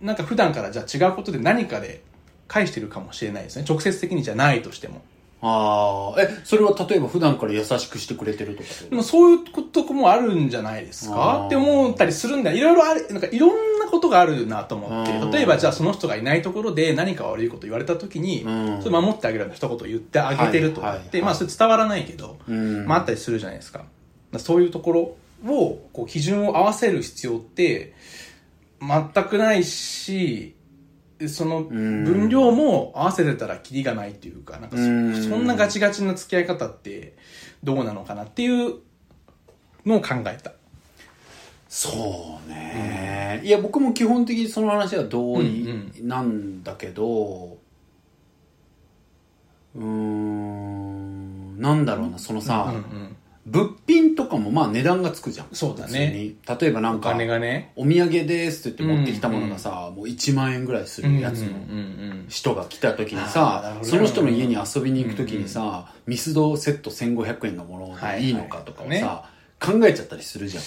[0.00, 2.02] なんか普段からじゃあ違うことで何かで
[2.48, 3.64] 返してるかもしれないですね。
[3.68, 5.02] 直接的にじゃないとしても。
[5.46, 6.22] ああ。
[6.22, 11.46] え、それは例えば普段から優しくしてくれてるとかでもそういうこともあるんじゃないですあかー。
[11.46, 12.56] って思ったりするんだよ。
[12.56, 15.30] いろいろあるなんかいろんなことがあるなと思っうん。
[15.30, 18.82] て例えばじゃあその人がいないところで何か悪いこと言われた時に、うん。
[18.82, 22.86] それ守ってあげるような一言言ってあげてるとかって、まあそれ伝わらないけど、うん。
[22.86, 23.80] まああったりするじゃないですか。
[23.80, 23.90] だか
[24.32, 27.94] らそういうところをこう基準を合わせる必要って
[28.80, 30.56] 全くないし
[31.28, 31.68] そのん。
[32.04, 35.46] 分量も合わせてたらキリがないっていうかなんかそうん。
[35.46, 37.16] なガチガチな付き合い方って
[37.62, 38.76] どうなのかなっていう
[39.86, 40.52] のを考えた。
[41.68, 47.58] そうね、いや僕も基本的にその話は同意うんなんだけど
[49.74, 53.13] うーんなんだろうなそのさ、うんうん
[53.46, 55.48] 物品とかもまあ値段がつくじゃん。
[55.52, 56.34] そうだね。
[56.60, 57.72] 例えばなんおか金がね。
[57.76, 61.60] お土産ですって言って持ってきたものがさ、もう1万円ぐらいするやつのうんうんう
[62.22, 68.34] ん人が来た時にさその人の家に遊びに行く時にさ、ミスドセット1500円のものでいい。
[68.34, 70.64] のかとかをさ、はい考えちゃったりするじゃん。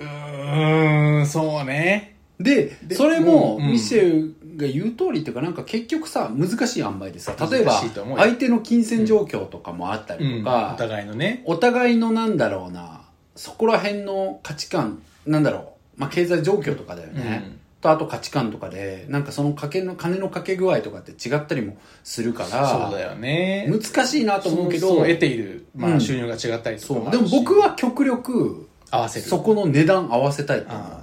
[0.00, 7.80] うーんそうねででそれもうんミシェルが言う通りっていうかなんか結局さ難しい塩梅でさ例えば
[8.16, 11.42] 相手の金銭状況とかもあったりとおか、互いのね。
[11.46, 13.02] お互いのなんだろうな
[13.36, 17.60] そこら辺の価値観なんだろう、まあ、経済状況とかだよね、うん。
[17.80, 23.68] とあと価値観とかでなんかそのかけの金のかけ具合とかって違ったりもするからそうだよね。
[23.70, 26.00] 難しいなと思うけど得ている、まあ、うん。
[26.00, 27.30] 収入が違ったりとかそうもあるし。
[27.30, 29.26] でも僕は極力合わせる。
[29.26, 30.97] そこの値段合わせたいと思う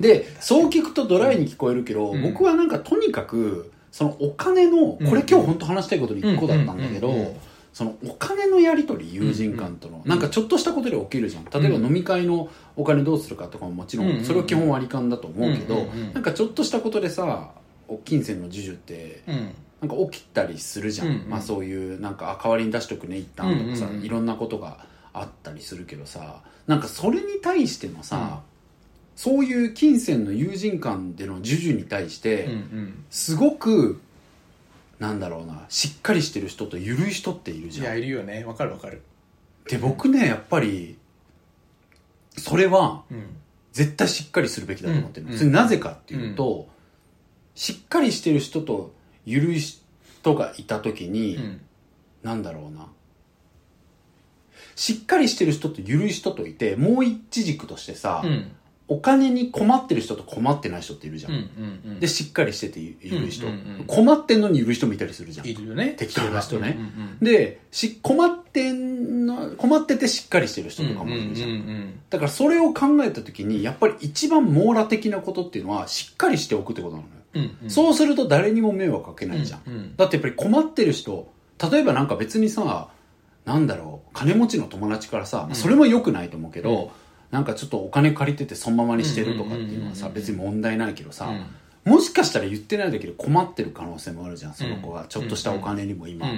[0.00, 2.22] でそう聞くとドライに聞こえるけど、うん。
[2.22, 7.14] 僕はなんかとにかくそのお金のこれ今日本当話したいことに1個だったんだけど、うん。
[7.14, 7.20] うん。
[7.20, 7.26] うん。
[7.26, 7.36] うん。
[7.74, 11.44] そのお金のやり取り友人間との、なんかちょっとしたことで起きるじゃん。
[11.44, 14.16] 例えば飲み会のお金どうするかとかももちろうんうん。
[14.16, 15.80] うんんそれは基本割り勘だと思うけど、うん。
[15.82, 15.88] うん。
[15.88, 16.12] うん。
[16.14, 17.50] なんかちょっとしたことでさ
[17.88, 19.54] お金銭の授受ってうん。
[19.88, 21.14] なんか起きたりするじゃん、うん。
[21.14, 21.30] うん。
[21.30, 23.90] まあそういうなんかあ代わりに出しとくね一旦とかさ、うん。
[23.90, 23.98] うん。
[23.98, 24.04] うん。
[24.04, 28.42] いろんなことがあったりするけどさなんかそれに対してのさ、
[29.16, 34.00] そういう金銭の友人間での授受に対して、うんうんすごく
[34.98, 37.86] なんだろうなしっかりしてる人と緩い人っているいじゃん。
[37.86, 38.44] やいるよね。
[38.44, 39.02] わかるわかる。
[39.68, 40.96] で僕ねやっぱり
[42.36, 43.36] それはうん。
[43.74, 45.36] 絶対しっかりするべきだと思ってる、うん。
[45.36, 46.68] それなぜかっていうと、
[47.56, 48.94] しっかりしてる人と
[49.26, 51.60] 緩い人がいた時に、うん。
[52.22, 52.86] なんだろうな。
[54.76, 58.52] しっかりしてる人と緩い人といて、もう一軸としてさ、うん
[58.86, 61.32] お金に困ってる人と困ってない人っているじゃん。
[61.32, 62.00] うんうんうん。
[62.00, 63.84] で、しっかりしてて緩い人、うんうんうん。
[63.86, 65.46] 困ってんのに緩い人もいたりするじゃん。
[65.46, 65.94] いるよね。
[65.96, 66.76] 適当な人ね。
[66.78, 71.48] うんうんで、し、困ってんの、困っててしっかりしてる人うんとかもいるじゃん。
[71.48, 77.14] うんうんだからそれを考えた時に、やっぱり一番網羅的なことっていうのは、しっかりしておくってことなのよ。
[77.34, 77.70] うんうん。
[77.70, 79.62] そうすると誰にも迷惑かけないじゃん。
[79.66, 79.96] うんうん。
[79.96, 81.32] だってやっぱり困ってる人、
[81.70, 82.88] 例えばなんか別にさ、
[83.46, 86.88] なんだろう、金持ちの友達からさ、それも良くないと思うけど、うん
[87.34, 91.26] なんかちょっとお金借りててそのままにしてるとかっていうのはさ、別に問題ないけどさ、
[91.84, 91.92] うん。
[91.92, 95.06] もしかしたら言ってないだけで困ってる可能性もあるじゃん、その子が。
[95.08, 96.28] ちょっとしたお金にも今。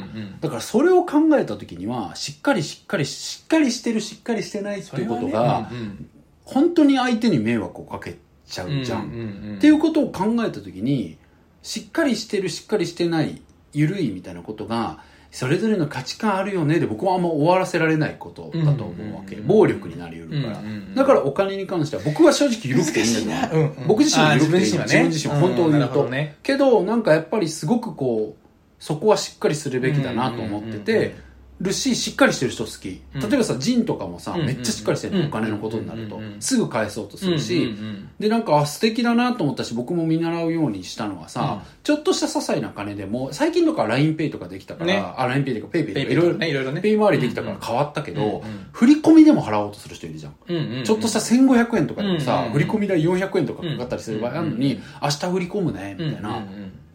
[0.40, 6.08] だからそれを考えた時には、しっかりしっかり、しっかりしてるしっかりしてないっていうことが、うんうん
[6.46, 8.14] 本当に相手に迷惑をかけ
[8.46, 9.56] ちゃうじゃん。
[9.58, 11.18] っていうことを考えた時に
[11.60, 15.00] しっかりしてるしっかりしてない緩いみたいなことが
[15.36, 20.62] それぞれの価値観あるよねで僕はあんま終わらせられないことだと思うわけ、暴力になりうるから、
[20.94, 23.22] だからお金に関しては僕は正直緩くていい。
[23.22, 23.66] んだけど、うん。
[23.66, 24.72] うん僕自身は緩くていい。
[24.72, 26.10] 自分自身は本当を言うと、
[26.42, 28.46] けどなんかやっぱりすごくこう
[28.82, 31.16] そこはしっかりするべきだなと思ってて
[31.60, 33.02] るししっかりしてる人好き。
[33.14, 33.20] うん。
[33.20, 36.20] 例えばさジンとかもさめっちゃしっかりしてるのお金のことになると。
[36.40, 37.74] すぐ返そうとするし、
[38.18, 44.98] でなんかあ素敵だなと思ったし僕も見習うようにしたのはさ、ちょっとした些細な金でも最近とか LINEPay とかできたから、ね。
[44.98, 46.80] あ LINEPay とか PayPay とかペイペイいろいろねいろいろね。
[46.80, 48.42] ペイ回りできたから変わったけど、
[48.72, 56.42] 振り込みでも払おうとする人いるじゃん、ちょっとした1500円とかでもさ、振り込み代400円とかかかったりする場合あるのに、うん明日振り込むねみたいな、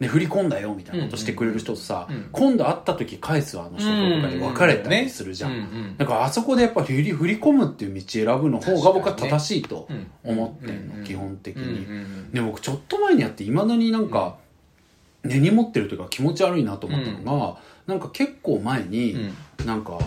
[0.02, 9.88] ね、振り込んだよみたいなことしてくれる人とさ、うん今度会った時返すあの人とかで別れたりするじゃん、うんうんだからあそこでやっぱり振り振り込むっていう道選ぶの方が僕は正しいと
[10.24, 12.32] 思ってんの、うん基本的に、うんうんうん。
[12.32, 14.38] で僕ちょっと前にやっていまだになんか
[15.24, 19.34] 根に持ってるというか気持ち悪いなと思ったのが、なんか結構前に、うん。
[19.66, 20.00] なんか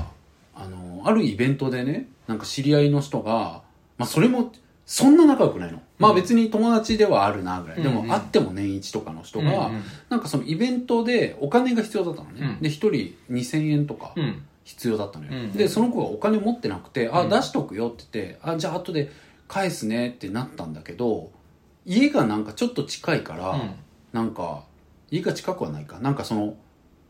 [0.56, 3.62] あのあるイベントでねなんか知り合いの人が、
[3.98, 4.52] まあ、それも
[4.86, 9.70] そんな仲良くないのまあ別に友達ではあるなぐらい、でも会っても年一とかの人が、
[10.08, 12.62] なんかそのイベントでお金が必要だったのね、うん。
[12.62, 12.90] で1人
[13.30, 14.42] 2000円とかうん。
[14.64, 17.28] 必要だったのよ、うんでその子がお金持ってなくて「あうん。
[17.28, 19.12] 出しとくよ」って言って「あじゃあ後で
[19.46, 21.30] 返すね」ってなったんだけど
[21.84, 23.70] 家がなんかちょっと近いから、うん。
[24.14, 24.64] なんか
[25.10, 25.98] 家が近くはないか。
[25.98, 26.56] なんかその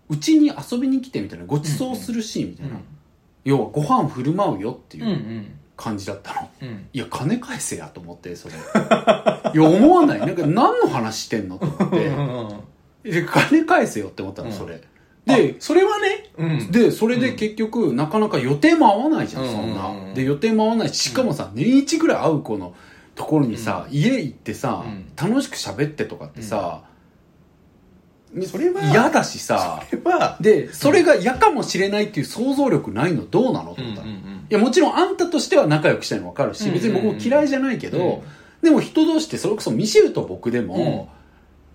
[0.08, 2.78] うちに遊びに来てみたいなご馳走するしみたいな、
[3.44, 5.44] 要はご飯振る舞うよっていう
[5.76, 6.86] 感じだったの、うん。
[6.92, 8.54] いや金返せやと思ってそれ。
[9.54, 10.20] いや思わない。
[10.20, 13.10] なんか何の話してんのと思って。
[13.10, 14.80] いや金返せよって思ったのそれ、
[15.26, 16.30] ででそれはね。
[16.36, 16.70] うん。
[16.70, 20.08] で、それで結局、なかなか予定も合わないじゃん、うんそんうんうん。
[20.08, 20.14] な。
[20.14, 22.74] で、予定も合わないし、しかもさ、年一ぐらい会う子の
[23.14, 25.06] ところにさ、家行ってさ、うん。
[25.16, 26.82] 楽しく喋ってとかってさ、
[28.46, 29.82] それは嫌だしさ、
[30.40, 34.08] で、それが嫌かもしれないっていう想像力ないのどうなのと思ったの。
[34.50, 36.74] いや、もちろんあんたとしては仲良くしたいの分かるし、うん。
[36.74, 38.22] 別に僕も嫌いじゃないけど、
[38.62, 41.10] でも人同士ってそれこそミシェルと僕でも、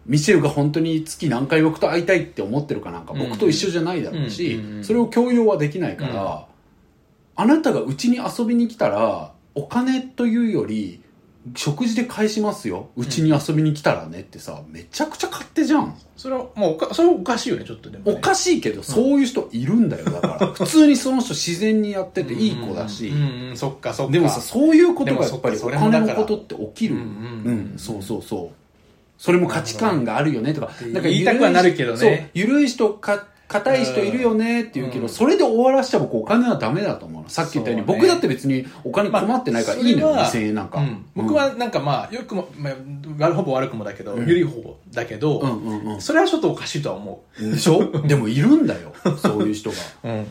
[0.05, 6.39] ミシェルが本当に月何回僕と会いたいって思ってるかなんか僕と一緒じゃないだろうし、それを強要はできないから、うん。
[7.35, 11.01] あなたがうちに遊びに来たら、お金というより、
[11.55, 12.89] 食事で返しますよ。
[12.95, 15.97] うちに遊びに来たらねってさ、めちゃくちゃ勝手じゃん。
[16.17, 20.05] それはもうおかそれはおかしいよねちょっとでもねおかしいけど、そういう人いるんだよ。
[20.05, 26.95] だから、 普通にその人自然にやってていい子だしうん、うんうんそっかそっかでもさ、そういうことがやっぱりお金のことって起きる。
[26.95, 28.55] ううんうんん、そうそうそう。
[29.17, 35.09] それも価値観があるよねとか、なんか言いたくはなるけどねそう、ゆるい人か、硬い人いるよねって言うけど、うん。
[35.09, 37.29] それで終わらしちゃ僕お金はダメだと思うの。
[37.29, 40.79] さっき言ったように、僕だって別にお金困ってないからいいのよ、まあそ2000円なんか。
[40.79, 41.05] うん。
[41.15, 42.69] 僕はなんかまあよくも、ま
[43.27, 44.27] あ、ほぼ悪くもだけど、うん。
[44.27, 45.41] ゆるい方だけど、
[45.99, 48.01] それはちょっとおかしいとは思でしょ？
[48.03, 49.75] でもいるんだよ、そういう人が。
[50.03, 50.27] う、 うん、そ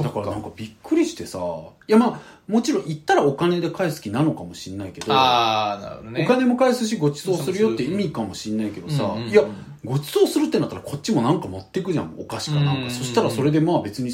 [0.00, 0.20] だっか。
[0.20, 1.38] らなんかびっくりしてさ、
[1.86, 6.24] いやまあ、もちろん行ったらお金で返す気なのかもしんないけど、ああなるほどね。
[6.24, 9.42] お金も返すしご馳走するよって意味かもしんないけどさ、いや
[9.84, 14.10] ご馳走するってなったらこっちもなんか持っていくじゃんお菓子かなんか、そしたらそれでまあ別に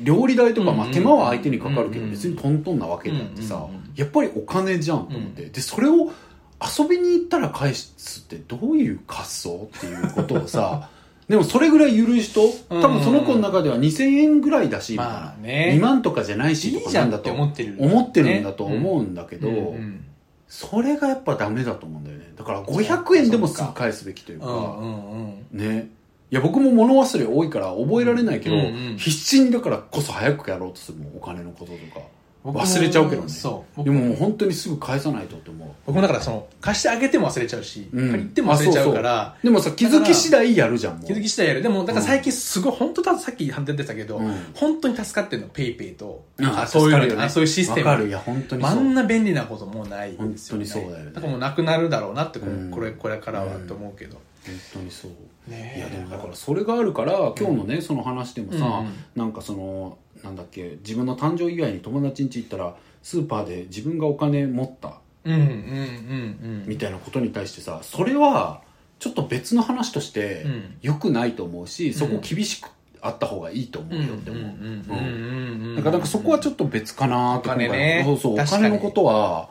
[0.00, 6.12] 料理代とか、まあ、手間は相手にかかるけど別にトントンなわけであってさ、やっぱりお金じゃんと思って、でそれを
[6.60, 10.88] 遊びに行ったら返すってどういう発想っていうことをさ
[11.28, 15.74] でもそれぐらい緩い人多分その子の中では2000円ぐらいだし、まあね。
[15.76, 20.04] 2万とかじゃないしといいじゃんっかなんだとて思ってる、思ってるんだと思うんだけど、うんうん。
[20.48, 22.32] それがやっぱダメだと思うんだよね。
[22.34, 25.58] だから500円でもすぐ返すべきというかうんうんうん。
[25.58, 25.90] ね。
[26.30, 28.96] いや僕も物忘れ多いから覚えられないけど、うんうん。
[28.96, 32.06] 必死にだからこそ早くやろうとするもんお金のこととか
[32.52, 33.28] 忘れちゃうけどね。
[33.28, 33.76] そう。
[33.76, 35.68] 僕でももう本当にすぐ返さないとって思う。
[35.86, 38.10] 僕もだからその貸してあげても忘れちゃうし、うん。
[38.10, 39.36] 借りても忘れちゃうから。
[39.42, 41.06] でもさ気づき次第やるじゃんもう。
[41.06, 41.62] 気づき次第やる。
[41.62, 44.34] でもだから最近すごい本当ださっき判定出てたけど、うん。
[44.54, 47.22] 本当に助かってるのペイペイと、うんあそういうの助かるよね。
[47.24, 48.08] あそういうシステかる。
[48.08, 48.70] いや本当にそう。
[48.70, 50.28] あんな便利なこともうないですよね。
[50.28, 51.12] 本当にそうだよね。
[51.12, 52.70] だからもうなくなるだろうなってこ,、うん。
[52.70, 55.10] これこれからはと思うけど、本当にそう。
[55.50, 55.78] ねえ。
[55.78, 58.92] いやでもだからそれがあるから今日のね、その話でもさ、うんうん。
[59.16, 64.98] なんかそのなんだっけ自分の誕生日以外に友達ん家行ったらスーパーで自分がお金持った。
[65.24, 66.64] うんうんうんうん。
[66.66, 68.62] みたいなことに対してさそれは
[68.98, 70.74] ちょっと別の話としてうん。
[70.82, 79.50] 良くないと思うし、そこ厳しくあった方がいいと思うよって思う、うんだからなんかそこはちょっと別かなってお金ねそうそうお金のことは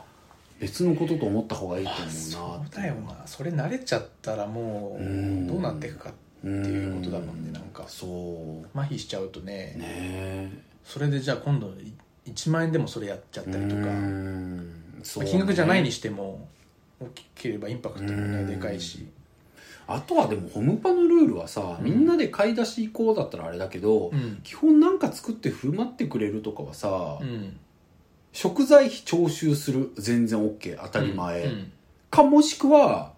[0.60, 8.78] 別のことと思った方がいいと思うなそうだよなそれ慣れちゃったらもうんうどうなっていくかっていうことだもんねなんかそう。
[8.78, 9.74] 麻痺しちゃうとね。
[9.76, 10.50] ねえ。
[10.84, 11.92] それでじゃあ今度い
[12.26, 15.00] 1万円でもそれやっちゃったりとか、うん。
[15.02, 15.30] そうね。
[15.30, 16.48] 金額じゃないにしても
[17.00, 18.46] 大きければインパクトもねうん。
[18.46, 19.06] でかいし。
[19.86, 24.40] あとはでもホムパのルールはさ、みんなで買い出し行こうだったらあれだけど、うん。
[24.44, 27.58] 基本なんか作って振る舞ってくれるとかはさ、うん。
[28.32, 31.72] 食材費徴収する全然 OK 当たり前、うん。
[32.10, 33.12] かもしくは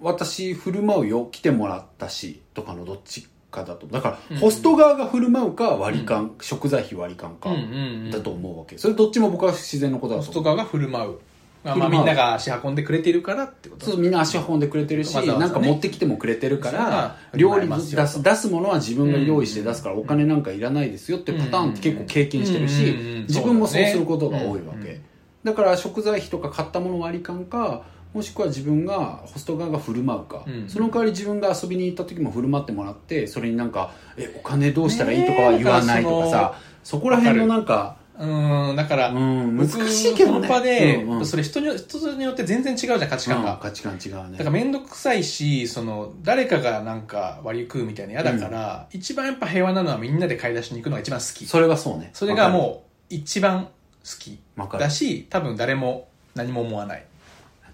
[0.00, 3.86] 私振る舞うよ来てもらったしとかのどっちかだと。
[3.86, 7.64] だから、うんホスト側が振る舞うか割り勘、食材費割り勘か、うんうんう
[8.08, 8.10] ん。
[8.10, 8.76] だと思うわけ。
[8.78, 10.26] それどっちも僕は自然のことだと思う。
[10.26, 11.20] ホスト側が振る舞う。
[11.64, 13.86] まあみんなが足運んでくれてるからってこと。
[13.86, 25.00] そうみんな足運んでくれてるし、なんか持ってきてもくれてるから料理出す出すものは自分が用意して出すからお金なんかいらないですよってパターンって結構経験してるしうんうんうん自分もそうすることが多いわけ。
[25.42, 30.68] だから食材費とか買ったもの割り勘かもしくは自分がホスト側が振る舞うか、うん。
[30.68, 38.24] その代わり自分が遊びに行った時も振る舞ってもらってそれになんか「えお金どうしたらいい?」とかは言わないとかさそこら辺のなんかう
[38.72, 40.46] んだからうん難僕しいけどね。
[40.46, 41.26] 本場でうんうん。
[41.26, 43.54] それ人に人によって全然違うじゃん価値観が。
[43.54, 44.38] うん価値観違うね。
[44.38, 51.46] だから面倒くさいしその誰かがなんか割り食うみたいな嫌だから、一番やっぱ平和なのはみんなで買い出しに行くのが一番好き。
[51.46, 52.10] それはそうね。
[52.12, 53.70] それがもう一番好
[54.18, 54.38] き
[54.78, 57.04] だし多分誰も何も思わない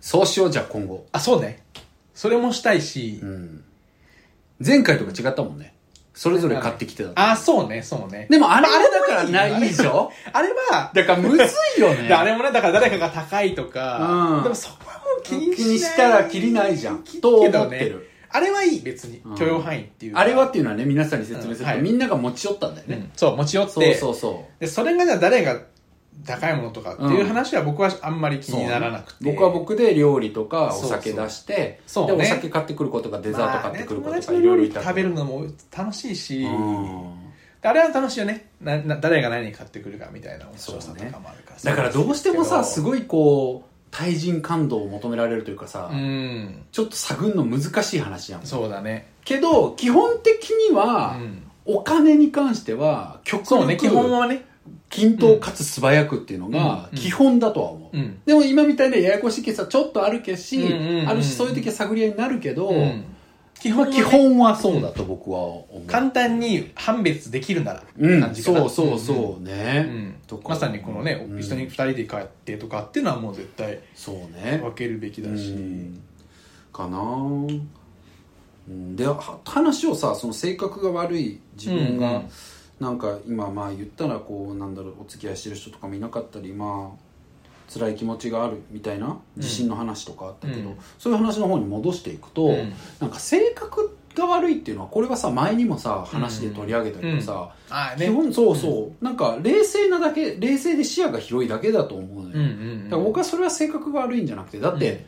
[0.01, 1.07] そうしようじゃあ今後。
[1.13, 1.63] あそうね。
[2.15, 3.65] それもしたいし、うん。
[4.65, 5.75] 前回とか違ったもんね。
[6.13, 8.27] それぞれ買ってきてたあそうねそうね。
[8.29, 11.37] でもあれまああれだからないでしょあれはだからむず
[11.79, 12.09] いよね。
[12.09, 14.43] であれもねだから誰かが高いとか、うん。
[14.43, 15.57] でもそこはもう気にしない。
[15.57, 17.03] 気にしたらきりないじゃん。
[17.05, 18.09] けとどね思ってる。
[18.29, 19.23] あれはいい別に。
[19.25, 19.37] うん。
[19.37, 20.21] 許容範囲っていうか。
[20.21, 21.81] あれはっていうのはね皆さんに説明すると、うんはい。
[21.81, 23.11] みんなが持ち寄ったんだよね、うん。
[23.17, 23.73] そう持ち寄って。
[23.73, 24.61] そうそうそう。
[24.61, 25.59] でそれがじゃあ誰が
[26.27, 30.91] 高いものとかっていう話は僕はあんまり気にならなくて、僕は僕で料理とかおそうそう。
[30.91, 32.17] 酒出してそうね。
[32.17, 35.47] でお酒買ってくることがデザート買ってくることとかいろいろいた友達の料理食べるのも
[35.77, 36.47] 楽しいし、
[37.63, 38.51] あれは楽しいよね。
[38.61, 41.71] なな誰が何買ってくるかみたいな面白さとかもあるから。
[41.71, 42.05] だからど。
[42.05, 46.67] うしてもさすいごいこう対人感動を求められるというかさ、うん。
[46.71, 48.43] ちょっと探るの難しい話やん。
[48.47, 49.11] そうだね。
[49.25, 51.47] けど基本的には、うん。
[51.67, 54.47] お金に関しては極そうね基本力はね
[54.89, 56.99] 均等かつ素早くっていうのがうん。
[56.99, 58.21] 基本だとは思う、うん。
[58.27, 63.05] でも今みたいなややこしいケースはちょっとあるけし、うんうんうんあるしそういう時は探り合いになるけど、うん。
[63.61, 68.21] 基まあ本はね基本はそうだと僕は思う、簡単に判別できるならうん。
[68.21, 68.59] 感じかな。
[68.61, 74.59] そうそうそうね、まさにこのね、うん一緒に二人で帰ってとかっていうのはもう絶対そうね。
[74.63, 76.01] 分けるべきだし、うん。
[76.73, 76.99] かな。
[76.99, 78.97] うん。
[78.97, 82.31] では話をさその性格が悪い自分が、うんうん
[82.81, 87.11] なんか今まあ言ったらこうなんだろうお付き合いしてる人とかもいなかったりまあ
[87.73, 90.79] 辛い気持ちがあるみたいな自信の話とかあったけど、うん。
[90.99, 92.73] そういう話の方に戻していくと、うん。
[92.99, 98.07] なんか性格が悪いっていうのはこれはさ前にもさ話で取り上げたけどさ、ああね。
[98.07, 102.85] 基本そうそう、なんか冷静なだけ冷静で視野が広いだけだと思うのよ、うんうんうん。
[102.85, 105.07] だから僕はそれは性格が悪いんじゃなくてだって、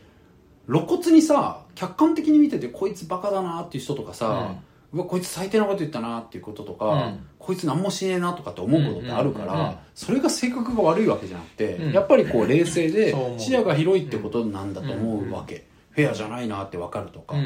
[0.66, 7.26] 露骨にさ客観的に見ててこいつバカだなっていう人とかさ、うわこいつ最低なこと言ったなっていうこととか、うん。
[7.38, 11.92] こいつ何もしねえなとかって思うことってあるから、それが性格が悪いわけじゃなくて、うん。
[11.92, 17.37] やっぱりこう冷静で 視野が広いってことなんだと思うわけ、フェアじゃないなって分かるとか、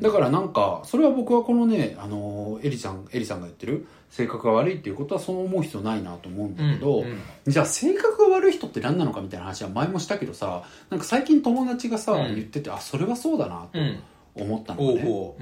[0.00, 12.34] だからなんかそれは僕はこのねあのエリさんエリさんが言ってる性格が悪いっていうことはそう思う必要ないなと思うんだけど、うんうんじゃあ性格が悪い人って何なのかみたいな話は前もしたけどさなんか最近友達がさ、うん。
[12.34, 14.02] 言っててあそれはそうだなとうん
[14.34, 15.34] 思ったのね、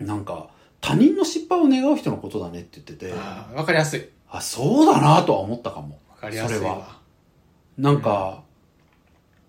[0.00, 0.06] うん。
[0.06, 0.48] なんか
[0.82, 3.14] 他人の失敗を願う人のことだねって言ってて。
[3.16, 4.06] ああ分かりやすい。
[4.28, 5.98] あそうだなとは思ったかも。
[6.16, 6.78] 分かりやすいそれは。
[6.78, 6.98] わ
[7.78, 8.42] なんか、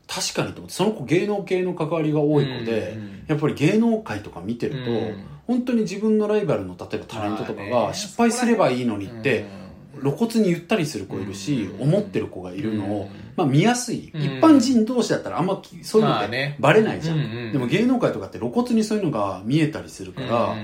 [0.08, 0.74] 確かにと思って。
[0.74, 5.26] その子芸能系の関わりが多い子で、うんうんやっぱり芸能界とか見てると、うん。
[5.48, 9.46] 本当に自分のライバルの例えばタレントとかが失敗すればいいのにって、
[10.02, 11.90] 露骨に言ったりする子いるし、うん。
[11.90, 13.10] 思ってる子がいるのを、うん。
[13.36, 14.22] まあ見やすい、うん。
[14.22, 20.56] 一般人同士だったらあんまそういうのってバレないじゃん、でも芸能界とかって露骨にそういうのが見えたりするから、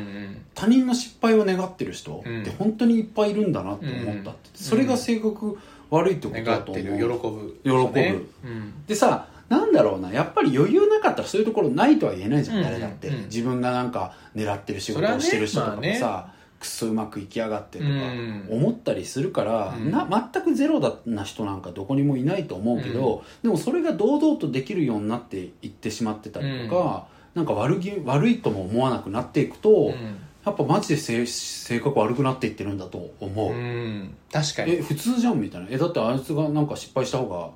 [0.56, 2.42] 他人の失敗を願ってる人うん。
[2.42, 5.58] って本当にいっぱいいるんだなって思ったって、それが性格
[5.90, 6.84] 悪いってことだと思う。
[6.84, 8.30] 喜ぶ喜ぶ。
[8.46, 8.86] うん。
[8.88, 10.14] でさなんだろうな。
[10.14, 18.48] やっぱり余裕なかったらそういうところないとは言えないじゃん、うん誰だって、うん自分がなんか狙ってる仕事をしてる人とかもさ、まあくっそうまくいきやがってとかうん。
[18.50, 19.92] 思ったりするから、うん。
[19.92, 30.18] な全くゼロだな人なんかどこにもいないと思うけど、でもそれが堂々とできるようになっていってしまってたりとか、なんか悪気悪いとも思わなくなっていくと、うん。
[30.46, 34.16] やっぱマジで性性格悪くなっていってるんだと思う、うん。
[34.32, 34.74] 確かに。
[34.74, 35.68] え普通じゃんみたいな。
[35.70, 37.52] えだってあいつがなんか失敗した方が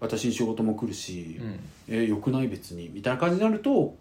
[0.00, 1.60] 私に仕事も来るし、うん。
[1.94, 3.94] えよくない別にみたいな感じになると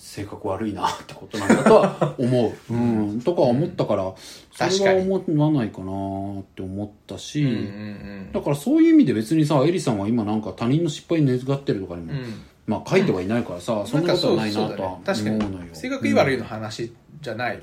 [0.00, 2.76] 性格悪いなってことなんだとは思う、 う
[3.12, 4.14] ん、とか思ったから
[4.50, 12.42] それは思わないかなって思ったし、うんうんだからそういう意味で別にさエリさんは今なんか他人の失敗に願ってるとかにも、うん。
[12.66, 15.64] まあ書いてはいないからさ、そんなことはないなとは思うのよ。
[15.64, 17.60] に性格いい悪いの話じゃない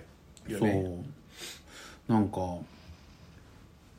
[0.48, 1.02] よそね
[2.10, 2.12] う。
[2.12, 2.58] なんか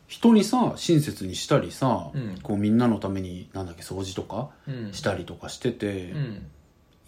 [0.07, 2.39] 人にさ親切にしたりさ、うん。
[2.43, 4.93] こうみんなのためになんだっけ掃除とかうん。
[4.93, 6.47] したりとかしてて、うん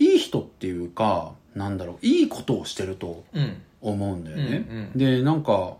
[0.01, 3.63] いい人っていうかなんだろういいことをしてるとうん。
[3.83, 4.99] 思うんだよね、うんうん。
[4.99, 5.77] でなんか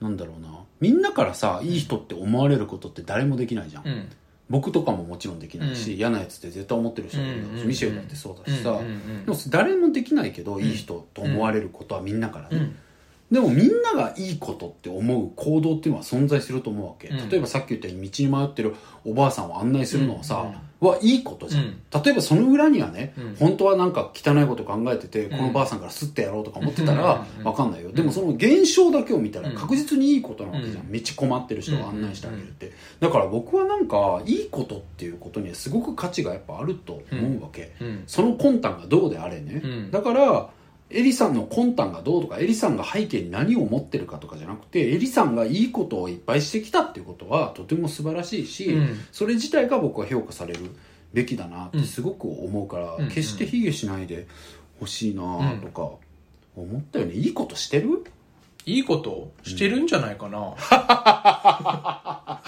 [0.00, 0.48] なんだろうな。
[0.80, 4.08] みんなからさいい人って思われることって誰もできないじゃん、うん。
[4.48, 5.96] 僕とかももちろんできないし、うん。
[5.98, 12.76] 嫌なやつって絶対思ってる人もいるだろうし、ミシェルだってそうだしさ、うんうんでも誰もできないけど、いい人と思われることはみんなからね、うん
[13.30, 17.28] でもみんながいいことって思う行動っていうのは存在すると思うわけ、うん。
[17.28, 18.74] 例えばさっき言ったように道に迷ってる
[19.04, 20.46] おばあさんを案内するのはさ、
[20.80, 20.88] うん。
[20.88, 21.80] はいいことじゃん、うん。
[22.04, 23.36] 例えばその裏にはね、うん。
[23.36, 25.30] 本当はなんか汚いこと考えてて、ん。
[25.30, 27.44] このばあさんからスッてやろうとか思ってたらうん。
[27.44, 29.56] わかんないよ、でもその現象だけを見たらうん。
[29.56, 30.92] 確実にいいことなわけじゃん、うん。
[30.92, 38.04] 道困ってる人を案内してあげるって、だから僕はなんかいいことっていうことにはすごく価値がやっぱあると思うわけ、うん。
[38.06, 39.90] その魂胆がどうであれね、うん。
[39.90, 40.48] だから
[40.90, 48.98] エリさんの魂胆がどうとかエリさんが背景に何を持ってるかとかじゃなくてエリさんがいいことをいっぱいしてきたっていうことはとても素晴らしいし、うん。
[49.12, 50.60] それ自体が僕は評価される
[51.12, 54.26] べきだなってすごく思うから、うん決して卑下しないで
[54.80, 55.22] ほしいな
[55.60, 55.90] とか
[56.56, 57.14] 思ったよね。
[57.14, 58.04] いいことしてる？
[58.66, 60.54] いいことしてるんじゃないかな。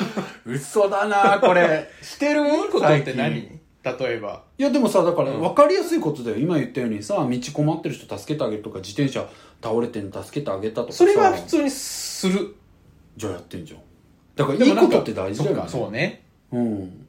[0.45, 1.89] 嘘だなこれ。
[2.03, 2.47] してる？
[2.47, 3.60] いいことって何？
[3.83, 4.43] 例えば。
[4.59, 5.41] いやでもさだからうん。
[5.41, 6.37] 分かりやすいことだよ。
[6.37, 9.29] 今言ったようにさ道困ってる人助けてあげるとか自転車
[9.63, 10.99] 倒れてるの助けてあげたとかさ。
[10.99, 12.55] それは普通にする。
[13.17, 13.81] じゃあやってんじゃん。
[14.37, 16.23] だからいいことって大事だよねそうかそうね。
[16.53, 17.07] うん。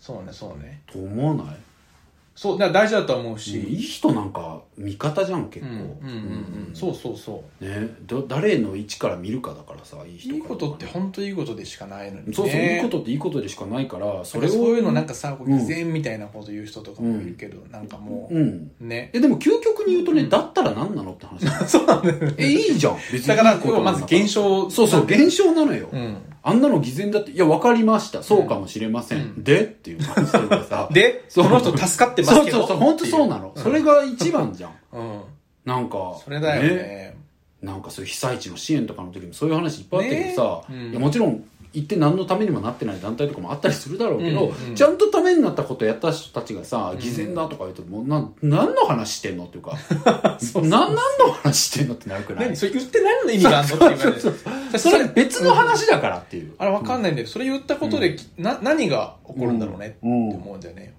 [0.00, 0.82] そうねそうね。
[0.92, 1.56] と思わない？
[2.38, 5.72] そうだ大事だと思ういいし人なんか味方じゃん結構。
[5.72, 6.72] うんうんうんうん。
[6.72, 7.64] そうそうそう。
[7.64, 7.88] ね。
[8.02, 12.32] ど誰の位置から見るかだからさいい人かいいことって本当いいことでしかないのにね。
[12.32, 18.70] そうそう、いいことっていいことでしかないからそれをそういうのなんかさ偽善みたいなこと言う人とかもいるけど、なんかもうん。
[18.80, 19.10] うね。
[19.14, 22.18] えでも究極に言うとね、だったら何なのって話 そうなんだよ。
[22.18, 22.98] ねえいいじゃん。
[23.12, 23.56] 別にだから。
[23.80, 26.18] まず現象そうそう現象なのよ、うん
[26.48, 28.22] あんなの偽善だっていや分かりました。
[28.22, 29.44] そうかもしれません、うん。
[29.44, 30.88] でっていう感じでさ。
[30.92, 32.58] でその人助かってますけど。
[32.58, 34.72] そうそうそう本当そうなの、それが一番じゃん。
[34.92, 35.20] うん。
[35.66, 37.16] なんかそれだよね。
[37.60, 40.78] なんかそういう被災地の支援とかの時もそういう話いっぱいあったけどさ、ね。
[40.78, 40.90] うん。
[40.92, 44.74] いやもちろん行って何のためにもなってない団体とかもあったりするだろうけど、うんうん。
[44.74, 49.72] ちゃんとためになったことやった人たちがさ、偽善だとか言うともうな何の話してんのっていうか
[50.62, 50.98] な何の
[51.42, 52.46] 話してんのってなるくらい？
[52.46, 54.34] 何それ言って何の意味があるのって言われてそう
[54.78, 60.94] それ別の話だからっていう、あれわかんないんだけどそれ言ったことで、な何が起こるんだろうねってうん思うんだよね、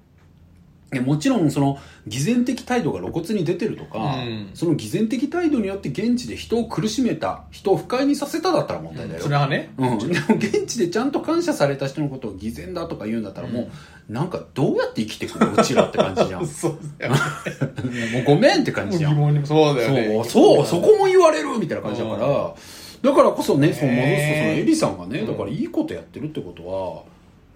[1.01, 1.77] もちろんその
[2.07, 4.49] 偽善的態度が露骨に出てるとか、うん。
[4.55, 13.69] その偽善的態度によって現地で人を苦しめた人を不快にさせただったら問題だよ、それはね、うん、でも現地でちゃんと感謝された人のことを偽善だとか言うんだったらも
[14.09, 16.41] う、なんかどうやって生きてくのうちらって感じじゃん。
[16.41, 17.13] も そうだよ
[18.21, 19.45] うごめんって感じじゃん。
[19.45, 20.07] そうだよね。
[20.07, 22.53] そうそうそこも言われるみたいな感じだから、
[23.01, 27.03] だからこそねそう戻すとそのねエリさんがねうんだからいいことやってるってことは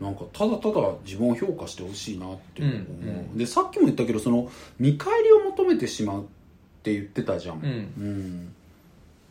[0.02, 2.82] なんかただただ自分を評価してほしいなって思う、うんう
[3.36, 3.38] ん。
[3.38, 6.24] でさっきも言ったけどその見返りを求めてしまうっ
[6.84, 7.64] て言ってたじゃん、うん。
[7.66, 7.70] う
[8.10, 8.54] ん。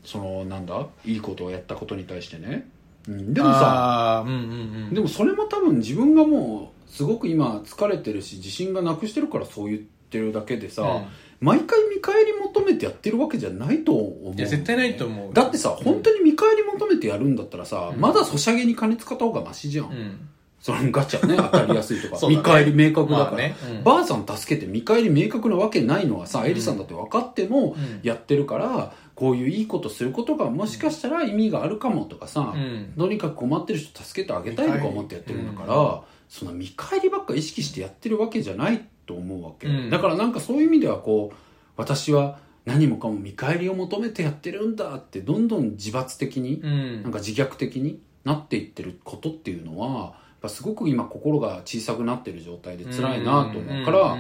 [0.05, 0.87] そのなんだ？
[1.05, 2.67] いいことをやったことに対してね、
[3.09, 4.45] うん、でもさうんうんう
[4.91, 4.95] ん。
[4.95, 11.05] でもそれも多分自分がもうすごく今疲れてるし自信がなくしてるからそう言ってるだけでさ、うん。
[11.41, 18.01] 毎回見返り求めてやってるわけじゃないと思う、いや絶対ないと思うだってさ、本当に見返り求めてやるんだったらさ、うん。
[18.01, 20.21] まだソシャゲに金使った方がマシじゃん
[20.63, 22.37] そのガチャね 当たりやすいとか、そうだね。
[22.37, 23.57] 見返り明確だから、まあね。
[23.69, 23.83] うん。
[23.83, 28.01] ばあさん助けて見返り明確なわけないのはさ、エリさんだって分かってもうん。
[28.05, 32.93] やってるから、こういういいことすることがもしかしたら意味があるかもとかさ、うん。
[32.97, 36.01] とにかく困ってる人助けてあげたいとか思ってやってるんだから、うん。
[36.29, 39.91] その見返りばっか意識してやってるわけじゃないと思うわけ、うん。
[39.91, 41.37] だからなんかそういう意味ではこう
[41.77, 47.03] 私は何もかも見返りを求めてやってるんだってどんどん自発的に、うん。
[47.03, 54.18] なんか自虐的になっていってることっていうのはぱすごく今心が小さくなってる状態で辛いなと思うから、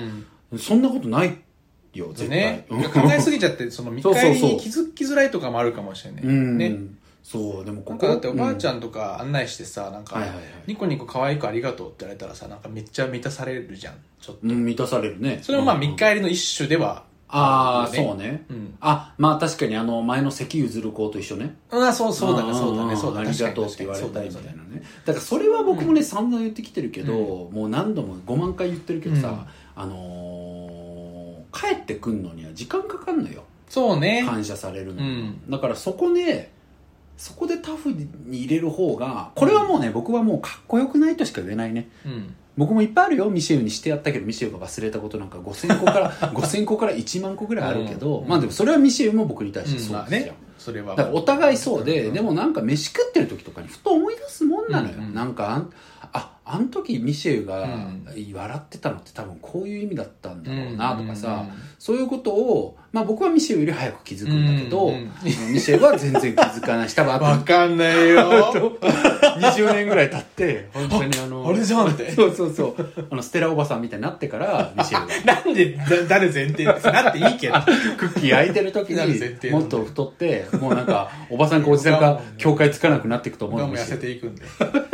[0.58, 1.38] そんなことない
[1.94, 2.82] よ絶対、ね、うん。
[2.84, 6.58] 考えすぎちゃってその見返りに気づきづらいとかもあるかもしれない、うん。
[6.58, 6.76] ね。
[7.22, 10.20] そうでもここなんかだっておばあちゃんんとか案内してさなんか、
[10.66, 15.40] ニコニコ可愛くありがとうって言われたらさなんかめっちゃ満たされるじゃんちょっと、うん満たされるね。
[15.42, 15.80] それもまあうん。
[15.80, 18.44] 見返りの一種ではああ、るよそうね。
[18.50, 18.74] うん。
[18.80, 21.56] あ、まあ確かにあの前の関譲る子と一緒ね。
[21.70, 23.28] ああそうそうだねそうだねんそうだね。
[23.28, 24.82] ありがとうって言われたいみたいなね。
[25.06, 27.12] だからそれは僕もね、散々言ってきてるけど、
[27.52, 29.82] もう何度も5万回言ってるけどさ、うん。
[29.82, 31.12] あのー
[31.54, 33.44] 帰ってくんのには時間かかんのよ。
[33.68, 34.24] そうね。
[34.26, 35.02] 感謝されるの。
[35.50, 36.50] だからそこで、
[37.18, 41.88] そこでタフに入れる方が、これはもうね、僕はもうかっこよくないとしか言えないね。
[42.06, 43.30] うん僕もいっぱいあるよ。
[43.30, 48.28] ミシェルにしてやったけどミシェルが忘れたことなんか5000個から 5000個から1万個ぐらいあるけど、うん。
[48.28, 50.94] まあでもそれはミシェルも僕に対してそうまあですよ、ねそれは。
[50.94, 52.12] だからお互いそうで、ん。
[52.12, 55.14] でもなんか飯食ってる時とかにふと思い出すもんなのよ、うんうん。
[55.14, 55.70] なんかあん
[56.12, 58.06] ああん時ミシェルがうん。
[58.32, 61.58] 笑ってたのって多分こういう意味だったんだろうなとかさ、うん。
[61.78, 65.10] そういうことを、まあ、僕はミシェルより早く気づくんだけど、うんうん
[65.52, 68.76] ミシェルは全然気づかないし多分わかんないよ。
[69.40, 72.10] 20年ぐらい経って本当にあのあれじゃんって。
[72.12, 73.06] そうそうそう。
[73.10, 75.34] あのステラおばさんみたいになってからミシェルが。
[75.44, 77.54] なんでだ誰前提ってなっていいけど。
[77.96, 84.42] クッキー焼いてる時にもっと太ってもうなんかおばさんかおじさんか境界つかなくなっていくと思う僕はもう痩せていくんで。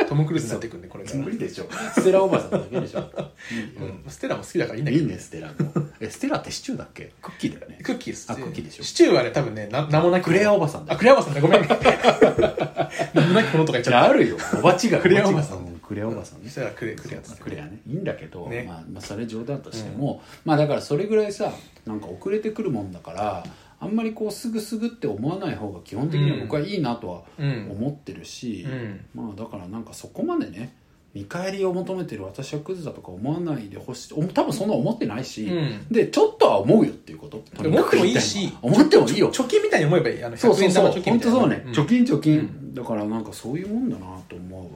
[0.08, 1.66] トム・クルーズになっていくんでこれ無理でしょ。
[1.94, 4.04] ステラおばさんだけでしょ、うん。
[4.08, 5.04] ステラも好きだからいいんだけど。
[5.04, 5.54] いいねステラも。
[6.00, 7.10] えステラってシチューだっけ？
[7.20, 8.82] クッキーだよねクッキーですあクッキーでしょ。
[8.82, 11.40] シチューはね多分ねな名もなきクレアおばさんだあクレアおばさんだ。
[11.40, 11.62] ごめん。
[11.62, 14.00] 名もなきものとか言っちゃった。
[14.02, 14.36] ああるよ。
[14.58, 15.66] おばちがクレアおばさん。
[15.82, 16.48] クレアおばさんね。
[16.48, 17.80] そしたらクレクレアですクレアね。
[17.86, 18.64] いいんだけど、ね。
[18.68, 21.52] まあ、まあそれ冗談としても、まあだからそれぐらいさ
[21.86, 23.44] なんか遅れてくるもんだから
[23.80, 27.68] あんまりこうすぐすぐって思わない方が基本的には僕はいいなとはうん。
[27.70, 29.04] 思ってるし、うん。
[29.14, 30.74] まあだからなんかそこまでね
[31.18, 34.14] 見返りを求めてる私はクズだとか思わないでほしい。
[34.14, 35.86] お多分そんな思ってないし、うん。
[35.90, 37.42] でちょっとは思うよっていうこと。
[37.58, 39.32] 思ってもいいし思ってもいいよ。
[39.32, 41.02] 貯金みたいに思えばいいあの100そうそうそう。
[41.02, 41.84] 本当そうね、みたいな。
[41.84, 41.86] ん。
[41.86, 44.70] 貯金貯金、だからなんかそういうもんだなと思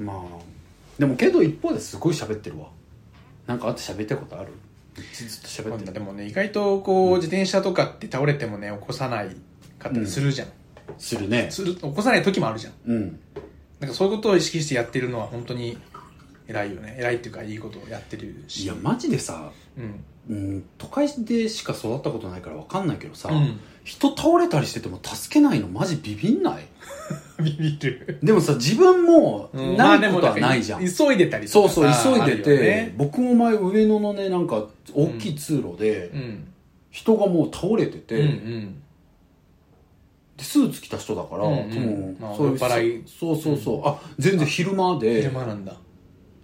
[0.00, 0.02] う。
[0.02, 0.16] まあ
[0.98, 2.68] でもけど一方ですごい喋ってるわ。
[3.46, 4.52] なんかあと喋ったことある？
[5.12, 5.92] ずずっと喋ってる。
[5.92, 9.36] でもね意外とこう自転車とかって倒れてもね起こさない
[9.78, 10.48] かったりするじゃん、
[10.96, 11.50] するね。
[11.50, 12.72] する起こさない時もあるじゃん。
[12.86, 13.20] うん
[13.84, 15.76] なんかそういうことを意識してやってるのは本当に
[16.48, 16.96] 偉いよね。
[16.98, 18.64] 偉いっていうかいいことをやってるし。
[18.64, 20.04] いやマジでさうん。
[20.30, 23.60] うん都会でしか育ったことないから分かんないけどさ、うん。
[23.84, 26.66] 人倒れたりしてても助けないのマジビビんない？
[27.44, 28.18] ビビる。
[28.22, 29.76] でもさ自分もうん。
[29.76, 32.94] ないことはないじゃん、んか急いでたりそうとかさそう急いでて、あるよね。
[32.96, 36.48] 僕も前上野のねなんか大きい通路で、うん。
[36.90, 38.80] 人がもう倒れてて、うんうん
[40.44, 42.16] でスーツ着た人だから、うんうん。
[42.20, 43.02] まあ多分そういう酔っ払い。
[43.08, 45.22] そうそうそう、あ全然昼間で。
[45.22, 45.74] 昼間なんだ。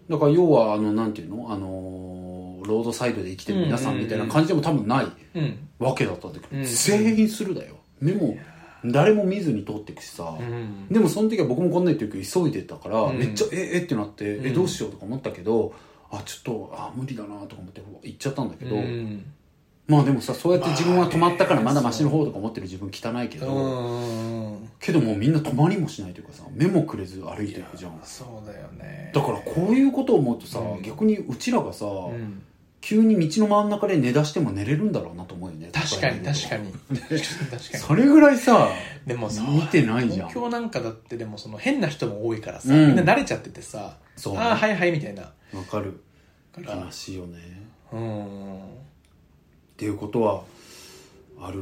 [0.08, 1.52] だから要はあのなんていうの？
[1.52, 5.68] あのーロードサイドで生きてる皆さんみたいな感じでも多分ないうん。
[5.78, 6.64] わけだったんだけど、うん。
[6.64, 7.76] 全員するだよ。
[8.00, 8.36] 目も
[8.84, 10.86] 誰も見ずに通っていくしさ、うん。
[10.88, 13.18] でもその時は僕もこんな言ってるけど急いでたから、うん。
[13.18, 14.46] めっちゃええってなって、うん。
[14.46, 15.74] えどうしようとか思ったけど
[16.10, 19.32] あちょっとあ無理だなとか思って行っちゃったんだけど、うん
[19.90, 24.54] まあでもさそうやって自分は止まったからまだマシの方とか思ってる自分汚いけど、う。
[24.54, 28.00] んけどもうみんな止まりもしないというかさ目もくれず歩いていくじゃん。
[28.04, 29.10] そうだよね。
[29.12, 30.82] だからこういうことを思うとさ、うん。
[30.82, 32.42] 逆にうちらがさ、うん。
[32.80, 35.70] 急に道の真ん中で寝出しても寝れるんだろうなと思うよね。
[35.72, 36.68] 確かに確かに。
[36.68, 37.08] に 確
[37.50, 37.78] かに。
[37.78, 38.70] それぐらいさ
[39.06, 40.28] でもさ見てないじゃん。
[40.28, 42.86] 東京なんかだってでもその変な人も多いからさ、うん。
[42.86, 44.38] みんな慣れちゃっててさね。
[44.38, 45.22] ああはいはいみたいな。
[45.52, 46.00] わかる。
[46.56, 47.38] 悲しいよね。
[47.92, 48.60] うん
[49.80, 50.42] っていうことは
[51.40, 51.58] ある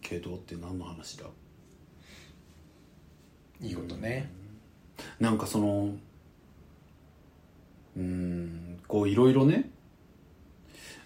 [0.00, 1.26] けどって何の話だ？
[3.60, 4.30] いいことね。
[5.20, 5.94] なんかその
[7.98, 9.68] うーんこういろいろね。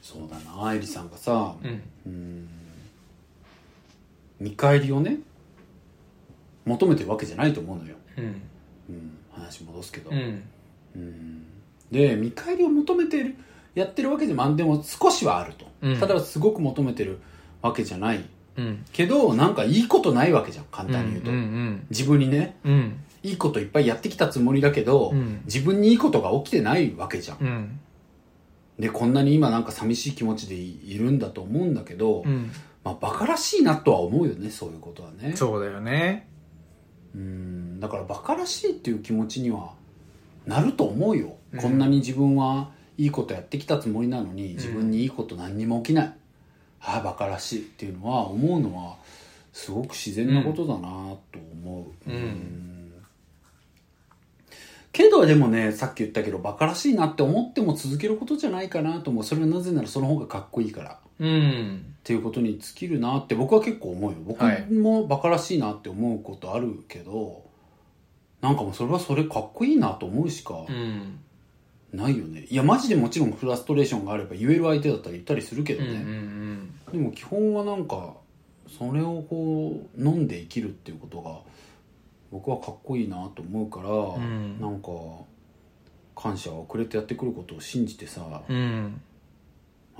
[0.00, 1.56] そうだな愛理さんがさ
[2.06, 2.48] うん。
[4.38, 5.18] 見返りをね
[6.66, 8.24] 求めてるわけじゃないと思うのよ、うん。
[8.24, 10.42] うん、話戻すけど、うん。
[10.94, 11.46] うん。
[11.90, 13.34] で見返りを求めてる
[13.74, 15.98] やってるわけでもあでも少しはあると、うん。
[15.98, 17.20] ただすごく求めてる
[17.62, 18.24] わけじゃない。
[18.56, 18.84] うん。
[18.92, 22.72] けどなんかいいことないわけじゃん簡単に言うと、うん自分にねうん。
[22.72, 25.42] うんいいいこといっぱいやってきたつもりだけど、うん。
[25.44, 27.38] 自分にいいことが起きてないわけじゃん。
[27.40, 27.80] うん。
[28.78, 32.50] で、こんなに今なんか寂しい気持ちでいるんだと思うんだけど、うん。
[32.84, 35.34] まあ、バカらしいなとは思うよね、そういうことはね。
[35.36, 36.28] そうだよね。
[37.14, 39.72] うん、だからバカらしいっていう気持ちには
[40.46, 41.36] なると思うよ。
[41.52, 41.60] うん。
[41.60, 46.12] こんなに自分はいいことやってきたつもりなのに、自分にいいこと何にも起きない。
[46.80, 48.96] ああ、バカらしいっていうのは、思うのは、
[49.52, 50.80] すごく自然なことだな
[51.32, 52.10] と思う。
[52.10, 52.74] うん
[54.90, 59.24] けどでもね、さっき言ったけど、バカらしいなって思っても続けることじゃないかなと思う。
[59.24, 60.92] それはなぜならその方がかっこいいから。
[60.94, 64.18] っうんていうことに尽きるなって僕は結構思うよ。
[64.24, 67.44] 僕はいもバカらしいなって思うことあるけど、
[68.40, 71.20] なんかもうそれはそれかっこいいなと思うしかうん
[71.92, 72.46] ないよね。
[72.50, 75.98] いや、マジでもちろんフラストレーションがあれば言える相手だったら言ったりするけどね。
[75.98, 78.14] んでも基本はなんか、
[78.68, 81.40] それをこう、飲んで生きるっていうことが、
[82.30, 83.88] 僕はかっこいいなと思うから、
[84.22, 84.90] んなんか、
[86.14, 89.00] 感謝をくれてやってくることを信じてさ、うん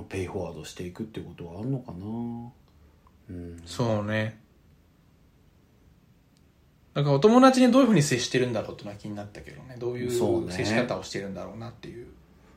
[0.09, 2.07] ペイフォワードしていくってことはあるのかな
[3.31, 3.63] うん。
[3.65, 4.39] そうね
[6.95, 9.77] だからお友達にどういうふうに接してるんだろうってのは気になったけどね。
[9.79, 12.07] どういそう接し方をしてるんだろうなっていう。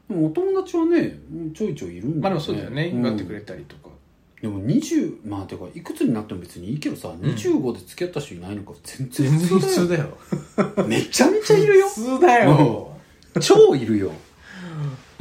[0.10, 1.20] でもお友達はね、
[1.54, 2.30] ちょいちょいいるんだ。
[2.30, 2.92] まあでもそうだよね。
[2.92, 3.00] ん。
[3.00, 3.90] 祝ってくれたりとか、
[4.42, 10.18] でも20、まあてか、いくつになっても別にいいけどさ、25で付き合った人いないのか全然普通だよ。
[10.88, 11.88] めちゃめちゃいるよ。
[11.88, 12.92] 普通だよ。
[13.40, 14.12] 超いるよ。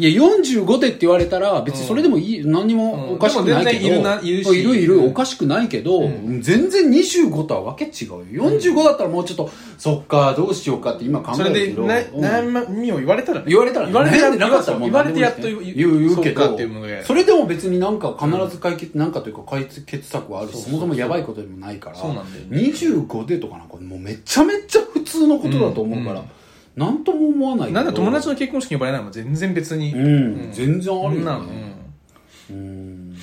[0.01, 3.87] いや、45でって言われたら、別にそれでもいい、何にもおかしくないけど。
[3.87, 4.61] いるないるし。
[4.61, 6.41] いるいる、おかしくないけど、うん。
[6.41, 8.51] 全然25とはわけ違うよ。
[8.51, 11.87] 45だったらもうちょっと、そっか、どうしようかって今考それでえるけど。
[11.87, 12.57] なうん。
[12.57, 13.45] 悩みを言われたらね。
[13.49, 16.59] 言われたらね、言われてなかったら言われてやっと何言うけど
[17.05, 22.59] それでも別になんか必ず解決、なんかというか解決策はあるし、そもそもやばいことでもないから、そうなんだよね。
[22.71, 26.27] 25でとかなんかもうめちゃめちゃ普通のことだと思うから、うん
[26.77, 30.09] なんとも思わないなんだ友達の結婚式に呼ばれないのも全然別に、うん、う
[30.49, 30.53] ん。
[30.53, 31.77] 全然あるよね。
[32.51, 33.17] うん。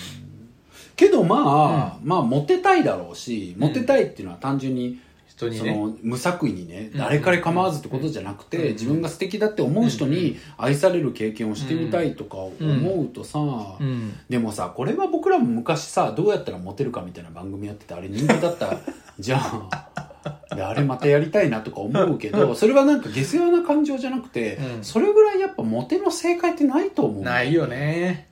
[0.96, 5.72] けどまあ、まあモテたいだろうし、モテたいっていうのは単純に、人にね。
[5.72, 6.98] その無作為にね、うん。
[6.98, 8.74] 誰彼構わずってことじゃなくて、うん。
[8.74, 13.40] 自分が素敵だって思う人に愛される経験をしてみたいとか思うとさ、
[13.80, 14.14] うん。
[14.30, 18.78] でもさこれは僕らも昔さどうやったらモテるかみたいな番組やっててあれ人気だった
[19.20, 19.90] じゃあ
[20.56, 24.84] であれまたやりたいなとか思うけどそれはなんか下世話な感情じゃなくて、うん。
[24.84, 27.24] それぐらいやっぱモテの正解ってないと思う。
[27.24, 28.30] ないよね。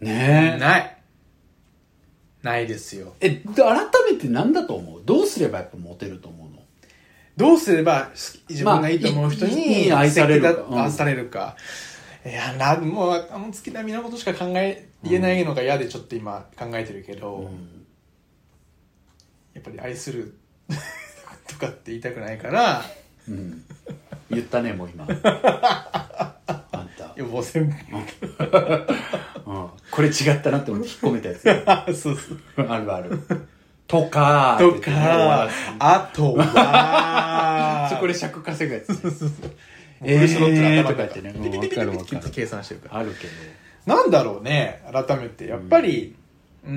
[0.00, 0.54] ね。
[0.56, 0.96] えない。
[2.42, 3.14] ないですよ。
[3.20, 3.66] え改
[4.12, 5.02] めて何だと思う？
[5.04, 6.62] どうすればやっぱモテると思うの？
[7.36, 8.10] どうすれば
[8.48, 10.50] 自分がいいと思う人まあいにいい愛されるか。
[10.50, 11.56] うん素敵だ愛されるか。
[12.24, 17.84] いやなもうあの月並みなことしか考え言えないのが嫌でちょっと今考えてるけど、うん。
[19.54, 20.36] やっぱり愛する
[21.48, 22.84] とかって言いたくないから。
[23.28, 23.62] うん。
[24.30, 25.06] 言ったねもう今。
[25.06, 25.14] あん
[26.98, 27.64] た、予防線
[29.46, 31.34] うん、これ違ったなって思って引っ込めたや
[31.86, 32.66] つそうそう。
[32.66, 33.20] あるある。
[33.86, 37.88] とかとかあとは。
[37.90, 38.88] そこで尺稼ぐやつ
[40.00, 40.16] ね。
[40.16, 41.32] フルスロットのえー頭とか言ってね。
[41.34, 41.76] ピピピピ
[42.16, 43.32] ピピ計算してるからあるけど
[43.94, 45.46] なんだろうね改めて。
[45.46, 46.16] やっぱり
[46.66, 46.72] うー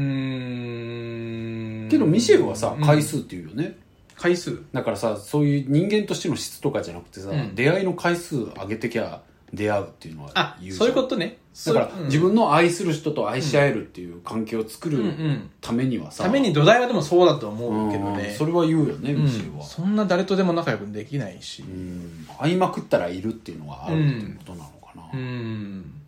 [1.87, 1.89] ん。
[1.89, 3.77] けどミシェルはさうん回数っていうよね、
[4.17, 4.63] 回数。
[4.73, 7.55] だからさそういう人間としての質とかじゃなくてさ、うん。
[7.55, 9.21] 出会いの回数上げてきゃ
[9.53, 10.77] 出会うっていうのはあ言うじゃん。
[10.79, 11.37] そういうことね。
[11.65, 12.05] だから、そううん。
[12.05, 15.49] 自分の愛する人と愛し合えるっていう関係を作るうんうん。
[15.61, 18.35] ためにはさ、ために土台はでもそうだと思うけどね。
[18.37, 19.23] それは言うよね、うん。
[19.23, 21.63] ミシェルは、そんな誰とでも仲良くできないし。
[21.63, 22.27] うん。
[22.39, 26.01] 会いまくったらいるっていうのはあるっていうことなのかな、うん。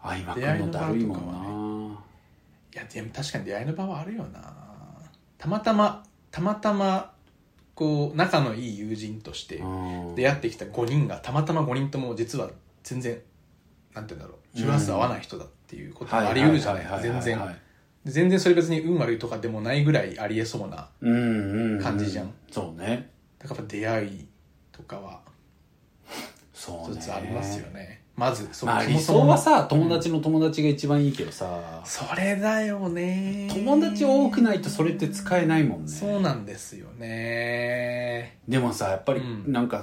[0.00, 1.94] 会いまくるのだるいもん出会いのな、
[2.74, 4.40] いやでも確かに出会いの場はあるよな。
[5.38, 7.12] たまたまたまたま
[7.74, 12.50] こう仲のいい友人としてうん出会ってきた5人がたまたま5人とも実は
[12.82, 13.18] 全然
[13.94, 14.58] なんて言うんだろう。
[14.58, 17.38] 周波数合わない人だっていうこともあり得るじゃない全然。
[18.04, 22.32] 全然それ別に運悪いとかでもないぐらいありえそうな感じじゃん。
[22.50, 23.10] そうね。
[23.38, 24.26] だから出会い
[24.72, 25.20] とかは
[26.52, 26.96] そうね。
[27.00, 33.48] 一つありますよねまずそまあ理想はさ友達の友達が一番いいけどさ、それだよね。
[33.52, 35.88] 友達多くないとそれって使えないもんね。
[35.88, 38.38] そうなんですよね。
[38.48, 39.52] でもさやっぱりうん。
[39.52, 39.82] なんか、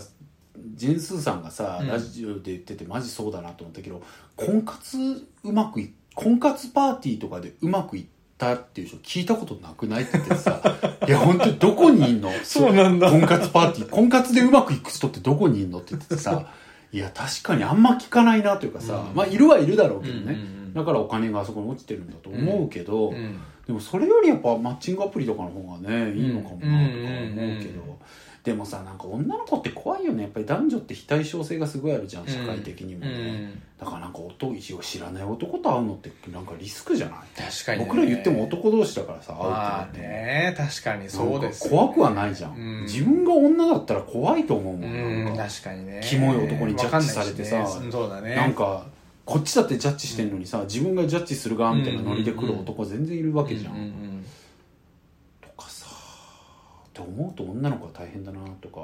[0.76, 1.88] ジェンスーさんがさ、うん。
[1.88, 4.02] ラジオで言っててマジそうだなと思ったけど
[4.36, 4.98] 婚活
[5.44, 8.06] うまくい婚活パーティーとかでうまくいっ
[8.38, 10.62] たっていう人聞いたことなくないって言ってさ。
[11.08, 12.30] いや本当にどこにいんの？
[12.44, 13.10] そうなんだ。
[13.10, 13.90] 婚活パーティー。
[13.90, 15.80] 婚活でうまくいく人ってどこにいんの？
[15.80, 16.46] って言っててさ
[16.92, 19.16] いや確かにあんま聞かないなというかさ、うん。
[19.16, 20.36] まあいるはいるだろうけどね、うんうんう
[20.70, 20.74] ん。
[20.74, 23.40] だからお金があそこに落ちてるんだと思うけど、うん。
[23.68, 28.00] でもそれよりやっぱマッチングアプリとかの方がねいいのかもなとか思うけど、
[28.50, 30.24] ででもさなんか女の子って怖いよね。
[30.24, 33.62] やっぱり男女って非対称性がすごいあるじゃん社会的にもね、うん。
[33.78, 37.20] だからなんか男一応知らない男と会うのってなんかリスクじゃない？
[37.40, 37.86] 確かにね。
[37.86, 42.82] 僕ら言っても男同士だからさ会うってね確かにそうですなんか怖くはないじゃん、うん。
[42.86, 46.02] 自分が女だったら怖いと思うもんうん確かにね。
[46.04, 47.60] キモい男にジャッジされてさ。
[47.60, 48.36] ねそうだね。
[48.36, 48.88] なんか
[49.26, 53.74] こっちだってジャッジしてんのにさ自分がジャッジする側みたいなノリで来る男全然いるわけじゃん,、
[57.00, 58.82] って思うと女の子は大変だなとか、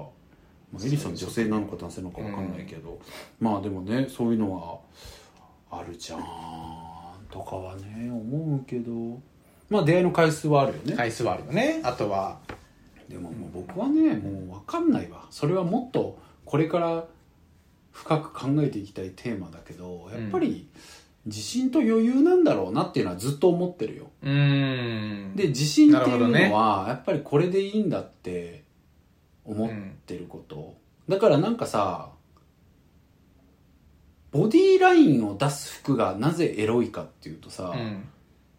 [0.71, 2.99] まあ、エリさん女性なのか男性なのか分かんないけど、
[3.39, 4.53] まあでもねそういうの
[5.71, 6.19] はあるじゃん
[7.29, 9.19] とかはね思うけど
[9.69, 11.81] まあ出会いの回数はあるよね、回数はあるよね。
[11.83, 12.39] あとは。
[13.09, 15.27] でももう僕はねもう分かんないわ。
[15.29, 17.05] それはもっとこれから
[17.91, 20.67] 深く考えていきたいテーマだけどやっぱり
[21.25, 24.11] 自信と余裕なんだろうなっていうのはずっと思ってるよ。
[24.21, 25.35] うーん。
[25.35, 28.63] で自信っていうのはやっぱりこれでいいんだって
[29.43, 29.69] 思っ
[30.05, 30.77] てること、
[31.09, 32.09] だからなんかさ
[34.31, 38.07] ボディーラインを出す服がなぜエロいかっていうとさ、うん。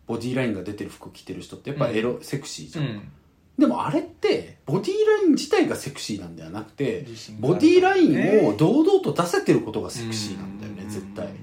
[0.07, 3.13] ボディーラインが出てる服着てる人ってやっぱエロ、セクシーじゃん、うん。
[3.59, 7.07] でもあれってボディーライン自体がセクシーなんではなくて
[7.41, 11.27] ボディーラインを堂々と出せてることがセクシーなんだよね絶対。
[11.27, 11.36] うん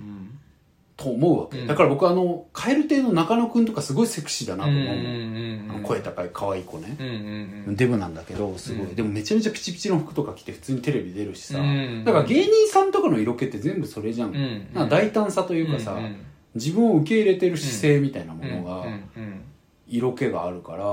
[0.96, 1.68] と思うわけ、うん。
[1.68, 6.96] だから僕あの蛙亭の中野くんとかすごいセクシーだなと思う、うんうんあの声高い可愛い子ね。
[7.00, 7.76] う、んうんうん。
[7.76, 8.96] デブなんだけどすごい、うん。
[8.96, 16.26] でもめちゃめちゃピチピチの服とか着て普通にテレビ出るしさ、うんだから芸人さんとかの色気って全部それじゃん、うんなんか大胆さというかさ、うんうん。
[16.56, 19.42] 自分を受け入れてる姿勢みたいなものが、うんうん。
[19.88, 20.86] 色気があるから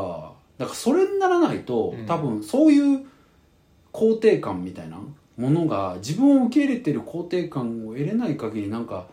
[0.59, 2.07] だからそれにならないと、うん。
[2.07, 3.07] 多分そういう
[3.93, 4.99] 肯定感みたいな
[5.37, 9.07] ものが自分を受け入れてる肯定感を得れない限りなんか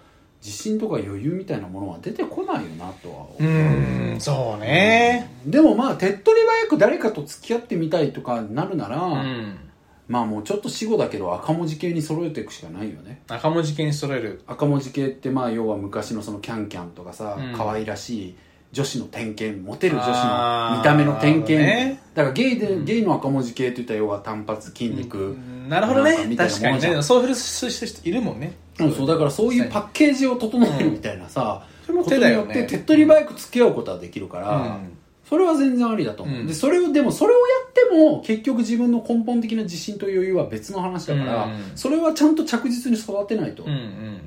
[0.43, 9.59] 自信とか余裕みたいなものは出てこないよなとは思う、うんうんそうねでもまあ手っ取り早く誰かと付き合ってみたいとかになるなら、うん。
[10.07, 13.21] まあもうちょっと死後だけど赤文字系に揃えていくしかないよね。
[13.27, 14.41] 赤文字系に揃える。
[14.47, 17.53] 赤文字系ってまあ要は昔のそのキャンキャンとかさ、うん。
[17.53, 18.35] 可愛らしい
[18.71, 21.99] 女子の点検モテる女子の見た目の点検、ね。
[22.13, 25.37] だからゲイで、ゲイの赤文字系って言ったら要は単発筋肉、
[25.69, 26.11] なるほどね。
[26.11, 27.01] なんかみたいな確かにね。
[27.01, 28.53] そういう人いるもんね。
[28.79, 32.57] うんそうだからそういうパッケージを整えるみたいなさ、それも手だよね。
[32.59, 34.97] よって手っ取り早く付き合うことはできるから、うん。
[35.27, 36.47] それは全然ありだと思う、うん。
[36.47, 41.71] でそれをでもそれをやっても結局自分の根本的な自信と余裕は別の話だから、うん。
[41.75, 43.79] それはちゃんと着実に育てないとうんうんう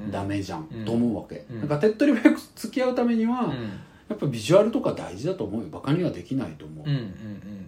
[0.08, 0.10] ん。
[0.10, 1.60] ダメじゃん、うんと思うわけ、うん。
[1.60, 3.80] だから手っ取り早く付き合うためには、うん
[4.10, 5.68] やっぱビジュアルとか大事だと思うよ。
[5.70, 7.14] バカにはできないと思う、うんうん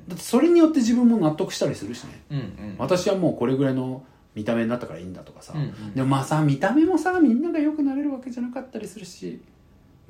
[0.09, 2.22] だってそれによって自分も納得したりするしね。
[2.32, 2.74] うんうん。
[2.78, 5.95] 私はもうこれぐらいの見た目になったからいいんだとかさ、うんうん。
[5.95, 9.40] でもまあさ見た目もさみんなが良くなれるわけじゃなかったりするし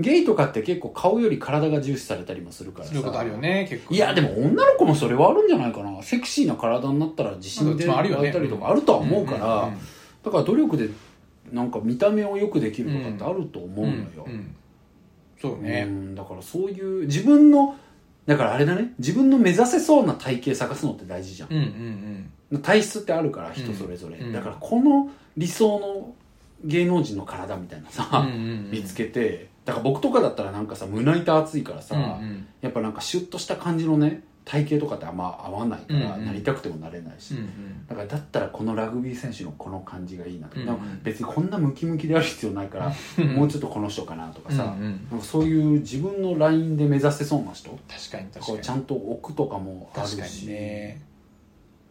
[0.01, 2.93] ゲイとかって結構顔より体が重視されたりもするからさ。
[2.93, 6.03] そういうことあるよね結構いやでも女の子もそれはあるんじゃないかな。
[6.03, 8.22] セクシーな体になったら自信でもあるよね。
[8.22, 9.78] 湧いたりとかあるとは思うから、うんうん
[10.22, 10.89] だから努力で
[11.51, 14.55] なんか見た目を良くできるとかってあると思うのよ、うんうん
[15.43, 17.76] そううねんだからそういう自分の
[18.26, 18.95] だからあれだね。
[19.01, 21.49] 自分の目指せそうな体型探すのって大事じゃん。
[21.51, 22.62] うんうんうん。
[22.62, 24.32] 体質ってあるから人それぞれ、うん。
[24.32, 26.14] だからこの理想の
[26.64, 28.70] 芸能人の体みたいなさ、うんうんうん。
[28.70, 32.47] 見つけてだから僕とかだったらなんかさ胸板厚いからさ、うんうん。
[32.61, 36.26] やっぱなんかシュッとした感じのね体型とかってあんま合わないから、うんうん。
[36.26, 37.86] なりたくてもなれないし、うんうん。
[37.86, 40.57] だからだったらこのラグビー選手のこの感じがいいなと。
[40.57, 40.66] か、うん。
[40.66, 45.09] でも別にこんなムキムキである必要ないから、もうちょっとこの人かなとかさ、うんうん。
[45.11, 48.59] なんかそういう自分のラインで目指せそうな人確かに確こかに。
[48.59, 50.16] うちゃんと置くとかもあるし。
[50.16, 51.03] 確かにね。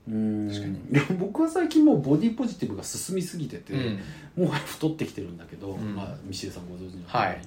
[0.09, 0.47] うん。
[0.49, 1.17] 確かに。
[1.19, 3.99] 僕は最近もうボディポジティブが進みすぎてて、うん。
[4.43, 5.95] もう太ってきてるんだけど、ん。
[5.95, 7.41] まあ、ミシェルさんご存知のはい。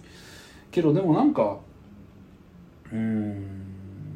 [0.71, 1.59] けどでもなんか
[2.93, 3.64] うん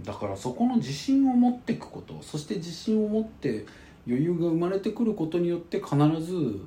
[0.04, 3.66] だからそこの自信を持っていくことそして自信を持って
[4.06, 6.60] 余裕が生まれてくることによって必ず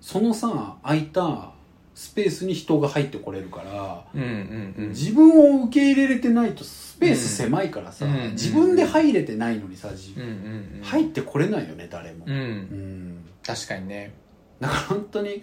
[0.00, 1.52] そのさ空いた
[1.96, 4.88] スペースに人が入ってこれるから、うんうんうん。
[4.90, 8.14] 自分を受け入れれてないとスペース狭いからさ、うん。
[8.14, 10.28] うん自分で入れてないのにさ、自うんうん
[10.76, 10.82] うん。
[10.82, 12.34] 入ってこれないよね誰も、うん。
[12.34, 13.24] うん。
[13.42, 14.12] 確かにね。
[14.60, 15.42] だから本当に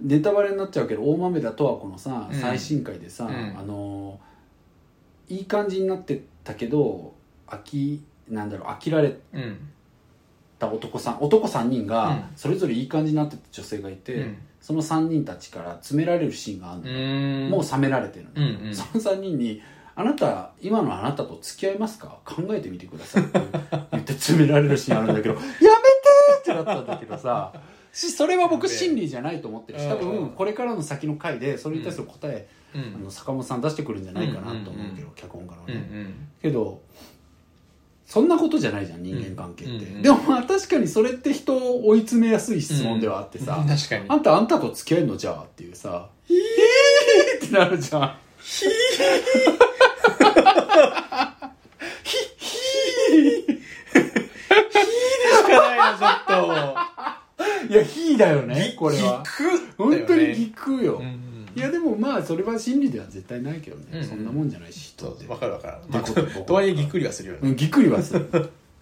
[0.00, 2.40] ネタバレになっちゃうけど大豆田とはこのさ、うん。
[2.40, 3.58] 最新回でさ、うん。
[3.58, 4.20] あの
[5.28, 7.14] いい感じになってたけど
[7.46, 9.68] 飽きなんだろう飽きられうん
[10.58, 11.86] た男さん男3人うん。
[11.86, 14.36] がそれぞれいい感じになってた女性がいて、うん。
[14.60, 17.50] その3人たちから詰められるシーンがあるの、うん。
[17.50, 18.74] もう冷められてるの、うんうん。
[18.74, 19.60] その3人に
[19.96, 22.18] 「あなた今のあなたと付き合いますか？
[22.24, 23.40] 考えてみてください」って
[23.92, 25.60] 言って詰められるシーンあるんだけど「やめて!」
[26.40, 27.52] ってなったんだけどさ。
[27.92, 29.98] しそれは僕真理じゃないと思ってるし多うん。
[30.00, 36.12] 分これからの先の回でそれに対する答え、うんあの坂本さん出してくるんじゃないかなと思うけど、脚本家のね、
[36.42, 36.82] けど
[38.04, 44.04] そんなことじゃないじゃん人間関係って、でもまあ確かにそれって人を追い詰めやすい質問ではあってさ、確かに。
[44.08, 45.16] あんたあんたと付き合えるの？
[45.16, 46.38] じゃあっていうさヒー
[47.46, 48.16] ってなるじゃん。
[48.42, 48.68] ヒし
[55.46, 56.32] かないなちょっと。
[56.50, 59.22] ーいやヒーだよねこれは。
[59.24, 59.42] く。
[59.78, 61.23] 本当にぎくよ、うん
[61.56, 64.04] いやでもまあそれは真理では絶対ないけどね、うんうん。
[64.04, 64.94] そんなもんじゃないし。
[64.96, 68.28] 人そってうわかるわかる、まあまあ、とはいえぎっくりはするよね、うんぎっくりはする。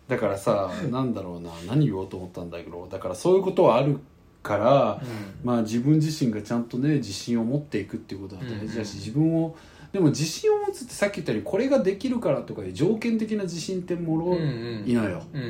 [0.08, 1.50] だからさなんだろうな。
[1.68, 2.88] 何言おうと思ったんだけど。
[2.90, 3.98] だからそういうことはある
[4.42, 5.02] から、
[5.44, 8.98] まあ自分自身がちゃんとね自信を持っていくっていうことは大事だし、うんうん。
[8.98, 9.56] 自分を
[9.92, 15.42] でも自信を持つってさっき言ったようにこれができるからとかいう条件的な自信ってもろうんうんいのよ、うん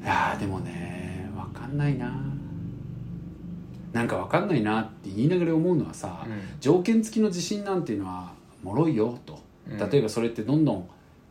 [0.00, 2.14] いやーでもね分かんないな
[3.96, 6.26] なんか分かんないなって言いながら思うのはさ、
[6.60, 8.32] 条件付きの自信なんていうのは
[8.62, 9.40] 脆いよと。
[9.70, 9.90] うん。
[9.90, 10.88] 例えばそれってどんどん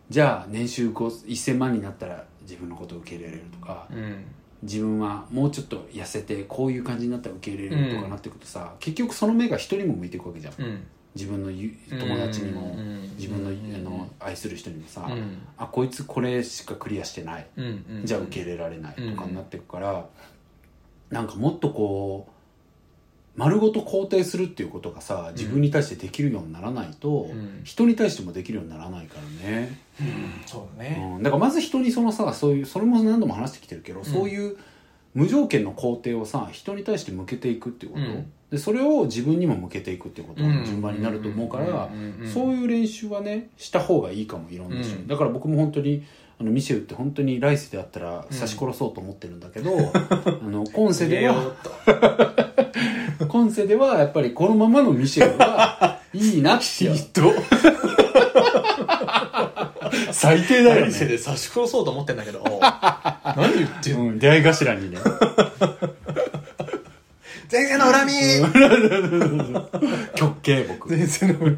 [0.09, 0.93] じゃあ年収5
[1.28, 4.26] 1000万になったら自分のことを受け入れられるとかうん。
[4.63, 10.53] 自分はもうちょっと痩せてこういう感じになったら受け入れられるとかなってくるとさ、結局その目が人にも向いていくわけじゃん。
[10.57, 10.88] うん。
[11.13, 13.01] 自分のゆ友達にもうん。
[13.16, 13.76] 自分のうん。
[13.76, 15.38] あの愛する人にもさ、うん。
[15.57, 17.47] あこいつこれしかクリアしてない。
[17.57, 17.66] うん。
[17.66, 17.68] う
[17.99, 18.05] ん。
[18.05, 20.07] じゃあ受け入れられないとかになっていくから、
[21.11, 22.35] なんかもっとこう
[23.38, 27.62] 丸ごと肯定するっていうことがさ自分に対してできるようにならないと、うん。
[27.64, 29.78] 人に対してもできるようにならないからね、
[30.46, 31.14] そうだね。
[31.18, 34.58] うん、だからまず人にそのさそういうそれも何度も話してきてるけど、そういう
[35.14, 38.32] 無条件の肯定をさ人に対して向けていくっていうこと、うん。
[38.52, 40.60] でそれを自分にも向けていくっていうことうん。
[40.60, 42.00] の順番になると思うから、うん。
[42.00, 42.22] うん。
[42.22, 42.30] うん。
[42.30, 45.08] そういう練習はねした方がいいかもいろんな種類、うん。
[45.08, 46.06] だから僕も本当に
[46.40, 51.56] あのミシェルって本当に来世であったら刺し殺そうと思ってるんだけど、あの今世では
[53.28, 57.34] 今世ではやっぱりこのままのミシェルはいいなっていうと
[60.11, 62.43] 最低だよね、で差し殺そうと思ってんだけど。
[62.61, 64.03] 何言ってんの？
[64.05, 64.97] うん、出会い頭にね。
[67.51, 68.13] 前世の恨み。
[70.16, 70.89] 極刑僕。
[70.89, 71.57] 前世の恨み。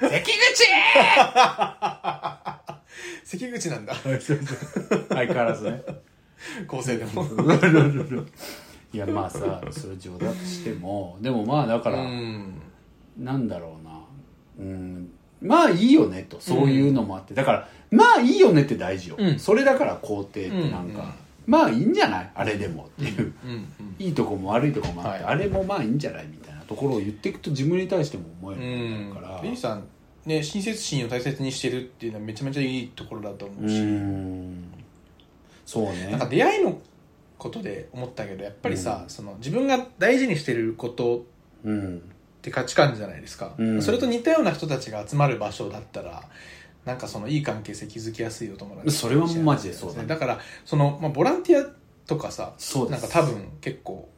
[0.00, 0.32] 関口。
[3.24, 3.94] 関口なんだ。
[3.94, 5.82] 相変わらずね。
[6.66, 7.24] 構成でも
[8.92, 11.16] いやまあさそれ冗談としても。
[11.20, 12.60] でもまあだかうら、ん
[13.18, 14.00] なんだろうな。
[14.58, 15.10] うん。
[15.40, 16.40] まあいいよねと。
[16.40, 19.38] そういうのもあって、だからまあいいよねって大事よ、うん。
[19.38, 21.06] それだから肯定ってなんか、うん。
[21.06, 21.12] うん。
[21.46, 22.30] まあいいんじゃない？
[22.34, 23.50] あれでもっていう、うん。
[23.50, 23.66] うん。
[23.98, 25.34] いいとこも悪いとこもあって、はい。
[25.34, 26.26] あれもまあいいんじゃない？
[26.30, 29.40] みたいなところを言っていくと自分に対しても思えうるようになるから。
[29.40, 29.42] ん。
[29.42, 29.84] リンさん
[30.26, 34.72] ね親切心を大切にしてるっていうのはめちゃめちゃいいところだと思ううし、ん。
[35.66, 36.08] そうね。
[36.10, 36.78] なんか出会いの
[37.42, 41.26] ことで思ったけどやっぱりさ、その自分が大事にしてること
[41.64, 42.00] うんっ
[42.40, 43.82] て価値観じゃないですか、うん。
[43.82, 46.22] それと似たような人たちが集まる場所だったら
[46.84, 50.08] なんかそのいい関係性築きやすいお友達それはマジでそうだね。
[50.08, 51.68] だからその、まあ、ボランティア
[52.06, 53.02] とかさそうです。
[53.02, 54.08] なんか多分結構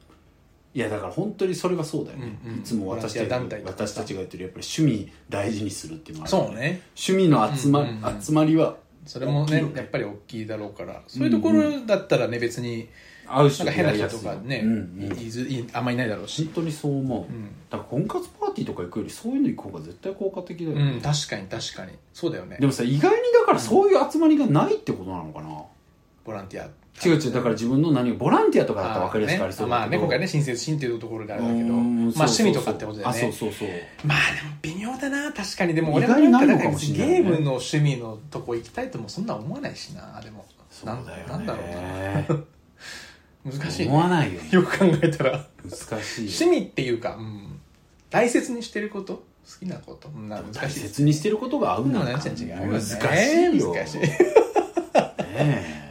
[0.75, 2.59] いやだから本当にそれはそうだよね、うんうん。
[2.61, 3.31] いつも私たち
[3.65, 6.83] 私たちが言ってるやっぱり趣味大事にするっていうのはそうね。
[6.97, 8.23] 趣味の集ま,、うんうんうん。
[8.23, 11.03] 集まりはそれもねやっぱり大きいだろうから。
[11.07, 12.89] そういうところだったらね別に
[13.27, 14.73] 会う人なんか変な人とかね、うん
[15.11, 15.19] うん。
[15.19, 16.45] いずいあんまいないだろうし。
[16.45, 17.47] 本当にそう思う、うん。
[17.71, 21.93] だから婚活パーティーとか行くよりそういうの行く方が絶対効果的だようね、ん、確かに確かに。
[22.13, 22.59] そうだよね。
[22.61, 25.49] でもさ意外にだからそういう集まりがないってことなのかな、
[26.25, 26.69] ボランティア。
[27.05, 32.47] 違う違うだから自分の何ボランティアとかだったら分かりやすくありそうだけどまあね今回ね親切心っていうところであれだけどうんまあそうそうそう。
[32.47, 33.19] 趣味とかってことだよね。
[33.19, 33.69] あそうそうそう。
[34.05, 35.33] まあでも微妙だな。
[35.33, 35.75] 確かに。
[35.75, 37.23] でも俺意外にないのなんかかもしれないね。
[37.23, 40.21] ゲームの趣味のとこ行きたいともそんな思わないしな。
[40.21, 41.25] でもそうだよね。
[41.29, 41.63] なんなんだろ
[42.31, 42.45] うな
[43.45, 44.49] 難しい、思わないよね。
[44.53, 45.47] よく考えたら。
[45.65, 47.61] 難しい趣味っていうか、うん、
[48.11, 49.15] 大切にしてること？
[49.15, 49.23] 好
[49.61, 50.09] きなこと？
[50.09, 50.81] 大難しい。
[50.81, 52.09] 切にしてることが合うなんか。
[52.09, 52.57] ね難しいよ。
[53.75, 54.19] 難しいね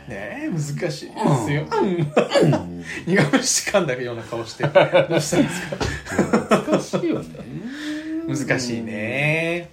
[0.07, 2.83] ねえ難しいですよ、うん。
[3.05, 4.63] 苦虫噛んだような顔して。
[4.63, 4.73] どう
[5.21, 5.61] したんです
[6.49, 6.65] か？
[6.71, 7.25] 難しいよね。
[8.27, 9.69] 難しいね。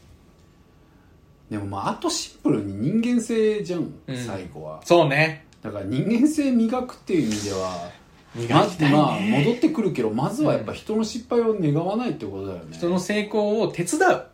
[1.50, 4.16] でもまああとシンプルに人間性じゃん、うん。
[4.16, 4.80] 最後は。
[4.84, 7.90] そうねだから人間性磨くっていう意味では
[8.34, 8.96] 磨きたいね。
[8.96, 12.76] まあ戻ってくるけどまずはやっぱ人の失敗を願わないってことだよね。
[12.76, 14.26] 人の成功を手伝う。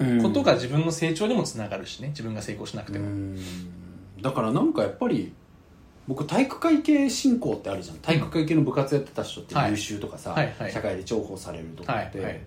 [0.00, 0.22] うん。
[0.22, 2.08] ことが自分の成長にもつながるしね。
[2.08, 3.38] 自分が成功しなくても、うん。
[4.20, 5.32] だからなんかやっぱり
[6.06, 7.96] 僕体育会系進行ってあるじゃん。
[7.98, 9.70] 体育会系の部活やってた人ってはい。
[9.70, 10.72] 優秀とかさ、はいはい。
[10.72, 12.40] 社会で重宝されるとかって、はいはい。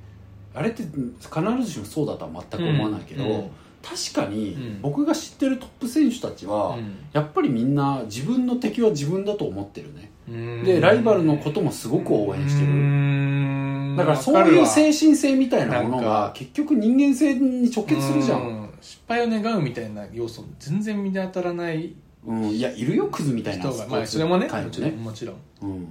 [0.53, 3.51] あれって必ずしもそうだとは全く思わないけど、うんうん
[3.81, 4.81] 確かにうん。
[4.81, 6.97] 僕が知ってるトップ選手たちは、うん。
[7.13, 10.11] やっぱりみんな自分の敵は自分だと思ってるね。
[10.29, 10.63] うん。
[10.63, 13.95] でライバルのこともすごく応援してうるん。
[13.97, 16.31] だからそういう精神性みたいなものがか。
[16.35, 18.41] 結局人間性に直結するじゃん。
[18.41, 18.69] うん。
[18.81, 21.93] 失敗を願うみたいな要素全然見当たらない
[22.25, 23.87] うん、いやいるよクズみたいな人が。
[23.87, 25.35] まあそれもね界もちろんもちろん。
[25.63, 25.87] うん、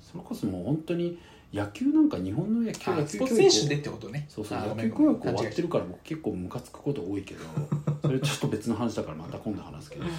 [0.00, 1.18] それこそもう本当に
[1.54, 4.26] 野球なんか日本の野球あスポーツ選手でってことね。
[4.28, 7.44] そうそう野球教育終わってるから僕結構ムカつくこと多いけど
[8.02, 10.10] それちょっと別の話だからまた今度話すけどさ。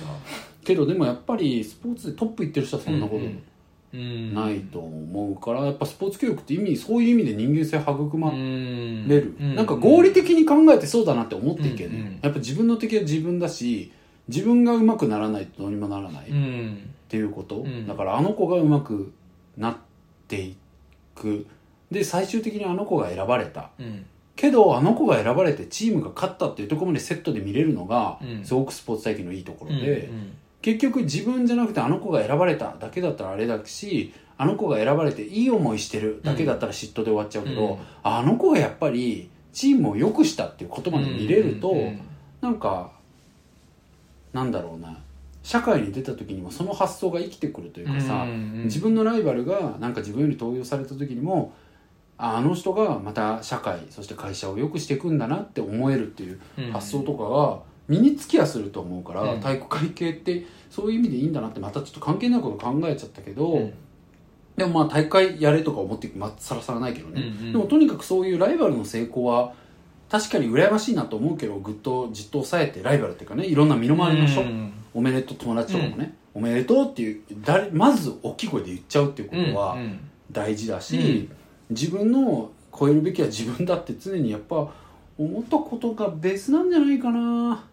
[0.63, 4.33] けどでもやっぱりスポーツでトップ行ってる人はそんなことうん。
[4.33, 9.07] ないと思うからやっぱスポーツ教育って意味そういう意味で人間性育まうん。
[9.09, 13.91] れる、うなんか合理的に考えてそうだなって思っていける、やっぱ自分の敵は自分だし
[14.27, 17.87] 自分が上手くならないとどうにもならない、うんっていうこと、うん。
[17.87, 19.13] だからあの子が上手く
[19.57, 19.75] なっ
[20.27, 20.55] てい
[21.15, 21.47] く
[21.91, 23.71] で最終的にあの子が選ばれた。
[23.79, 24.05] うん。
[24.35, 28.45] けどあの子が選ばれてチームが勝ったっていうところまでセットで見れるのが、うん。
[28.45, 37.79] すごくスポーツ体験のいいところで、うん結局自分じゃなくてあの子が選ばれただけだったらあれだしあの子が選ばれていい思いしてるだけだったら嫉妬で終わっちゃうけど、うん。
[38.01, 42.01] あの子がやっぱりチームを良くしたっていうことまで見れると、うん。
[42.41, 42.93] なんか
[44.33, 44.97] なんだろうな
[45.45, 51.53] 社会に出た時にもその発想が生きてくるというかさ、うん自分のライバルがなんか自分より登用された時にも
[52.17, 56.71] ああの人がまた社会そして会社を良くしていくんだなって思えるっていううん。
[56.71, 59.39] 発想とかが身につきやすると思うから、うん。
[59.39, 63.73] 体育会系ってそういう意味でいいんだなってまたちょっと関係ないこと考えちゃったけど、うん。
[64.57, 67.51] でもまあ大会やれとか思ってまっさらさらないけどね、うんうん。
[67.51, 69.53] でもとにかくそういうライバルの成功は
[70.09, 79.99] 確かに羨ましいなと思うけどぐっとじっと抑えてライバルっていうかねいろんな身の回りの人、うんおめでとう友達とかもね、おめでとうっていう誰まず大きい声で言っちゃうっていうことはうん
[80.31, 81.29] 大事だし、
[81.69, 84.67] 自分の超えるべきは自分だって常にやっぱ
[85.17, 87.63] 思ったことがベースなんじゃないかな。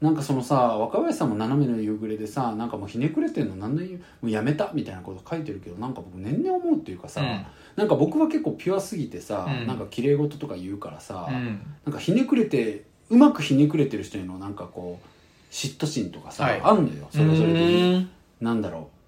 [0.00, 3.88] なんかそのさ若林さんも斜めの夕暮れでさなんかもうひねくれてんの何のも
[4.22, 7.46] うやめたみたいなこと書いてるけどなんか僕年々思うっていうかさ、うん。
[7.74, 9.66] なんか僕は結構ピュアすぎてさ、うん。
[9.66, 11.60] なんか綺麗事とか言うからさ、うん。
[11.84, 15.08] なんかひねくれてうまくひねくれてる人へのなんかこう
[15.50, 16.60] 嫉妬心とかさ、はい。
[16.62, 17.08] あんのよ。
[17.10, 18.06] それはそれで。
[18.40, 18.98] なんだろう。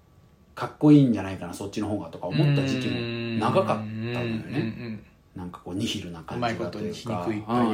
[0.55, 2.99] かっこいいんじゃないかなそっちの方がとか思った時期も
[3.39, 4.51] 長かったのよね。
[4.51, 4.99] ね
[5.35, 7.25] なんかこうニヒルな感じだこというか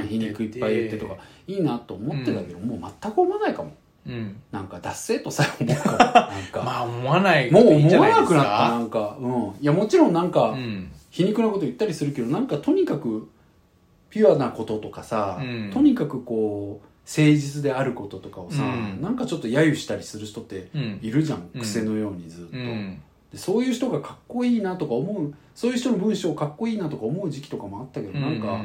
[0.08, 3.74] 皮肉いっぱい言ってとかいいなと思ってたけど、もう全く思わないかも。
[4.06, 4.38] うん。
[4.52, 5.98] なんか脱性とさえ思うかも。
[5.98, 8.68] なんか、まあ思わないもう思わなくなった。
[8.68, 9.18] いなんか。
[9.20, 9.32] うん。
[9.60, 10.90] いやもちろんなんか、うん。
[11.10, 13.28] 皮肉なこと言ったりするけどなんかとにかく
[14.10, 15.72] ピュアなこととかさ、うん。
[15.74, 18.66] とにかくこう誠実であることとかをさ、う
[19.00, 19.02] ん。
[19.02, 21.00] なんかちょっと揶揄したりする人ってうん。
[21.02, 21.62] いるじゃん、うん。
[21.62, 23.02] 癖のようにずっと、うん。
[23.32, 28.64] でそういう人がかっこいいなとか思うそういう人の文章かっこいいなとか思う時期とかもあったけど、なんか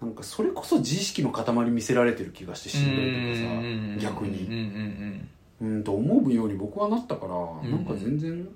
[0.00, 4.44] なんかそれこそ自意識の塊見せられてる気がしてしんどいとかさ、逆に。
[4.44, 5.28] うんうん
[5.60, 8.46] うんと思うように僕はなったから、んなんか全然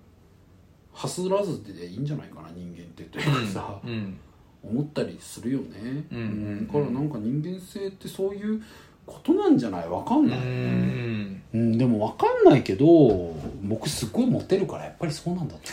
[0.92, 4.18] はすらずでいいんじゃないかな人間ってというかさ、うんうん
[4.62, 8.62] 思ったりするよね、うんうんだからなんか人間性ってそういう
[9.06, 9.88] ことなんじゃない？
[9.88, 11.42] わかんうないよね、ん。
[11.54, 15.72] うん、でもわかんないけど僕すっごいモテるからやっぱりそうなんだって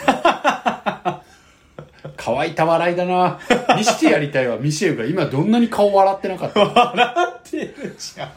[2.18, 3.40] 乾いた笑いだな。
[3.76, 4.58] 見してやりたいわ。
[4.58, 5.06] ミシェルが。
[5.06, 8.32] 今どんなに顔笑ってなかった笑ってるじゃん。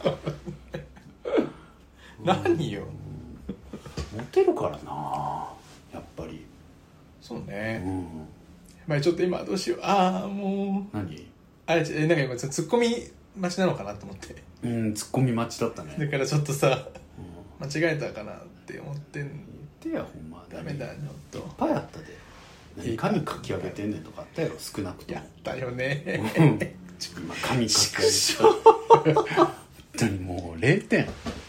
[2.25, 2.83] 何よ。
[4.17, 5.47] モテるからな
[5.93, 6.45] やっぱり。
[7.21, 8.27] そううねん
[8.89, 9.79] まあちょっと今どうしよう。
[9.83, 10.97] ああもう。
[10.97, 11.27] 何？
[11.67, 14.35] あれえなんか今ツッコミ待ちなのかなと思って。
[14.63, 15.95] うんツッコミ待ちだったね。
[15.99, 16.87] だからちょっとさ
[17.59, 17.67] うん。
[17.67, 19.35] 間違えたかなって思ってん言っ
[19.79, 20.43] てやほんま。
[20.51, 20.95] ダメだちょっ
[21.29, 21.37] と。
[21.37, 22.05] いっぱいあったで。
[22.77, 22.97] 何？
[22.97, 25.19] 紙書き上げてんねんとかあったよ少なくとも。
[25.19, 26.03] やったよね。
[26.39, 26.57] うん。
[26.57, 28.43] 今紙書き上
[29.05, 29.53] げて本
[29.95, 31.03] 当にもう0点。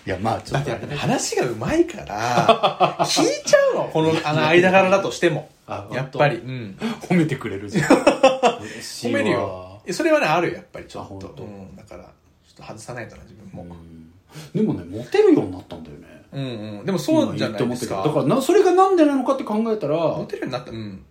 [0.07, 3.84] いやまあちょだっとね話がうまいから聞いちゃうの。
[3.93, 6.36] このあの間柄だとしてもあやっぱり。
[6.36, 6.76] うん。
[7.02, 7.84] 褒めてくれるじゃん。
[8.82, 9.80] 褒めるよ。
[9.86, 10.86] えそれはねあるよやっぱり。
[10.86, 11.42] ちょっと。
[11.42, 11.76] うん。
[11.76, 12.10] だからちょ
[12.52, 13.62] っと外さないとな自分も。
[13.62, 14.12] うん。
[14.54, 16.06] でもねモテるようになったんだよね。
[16.32, 16.44] うん
[16.78, 16.86] うん。
[16.86, 18.02] でもそうじゃないですか。
[18.04, 20.70] だからなそれがなんでなのかって考えたらモテるようになった。
[20.70, 21.04] うん。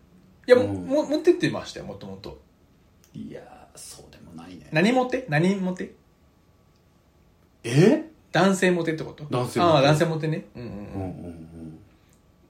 [0.47, 0.86] いやもうん。
[0.86, 2.39] も持ってってましたよもともと。
[3.14, 3.41] いや
[3.76, 4.68] そうでもないね。
[4.72, 5.26] 何モテ？
[5.30, 5.93] 何モテ？
[7.64, 8.05] え？
[8.32, 9.26] 男性モテってこと？
[9.32, 9.72] 男性モテ？
[9.72, 10.45] ああ男性モテね。
[10.55, 10.76] うんうんうん。
[10.76, 11.80] うんうん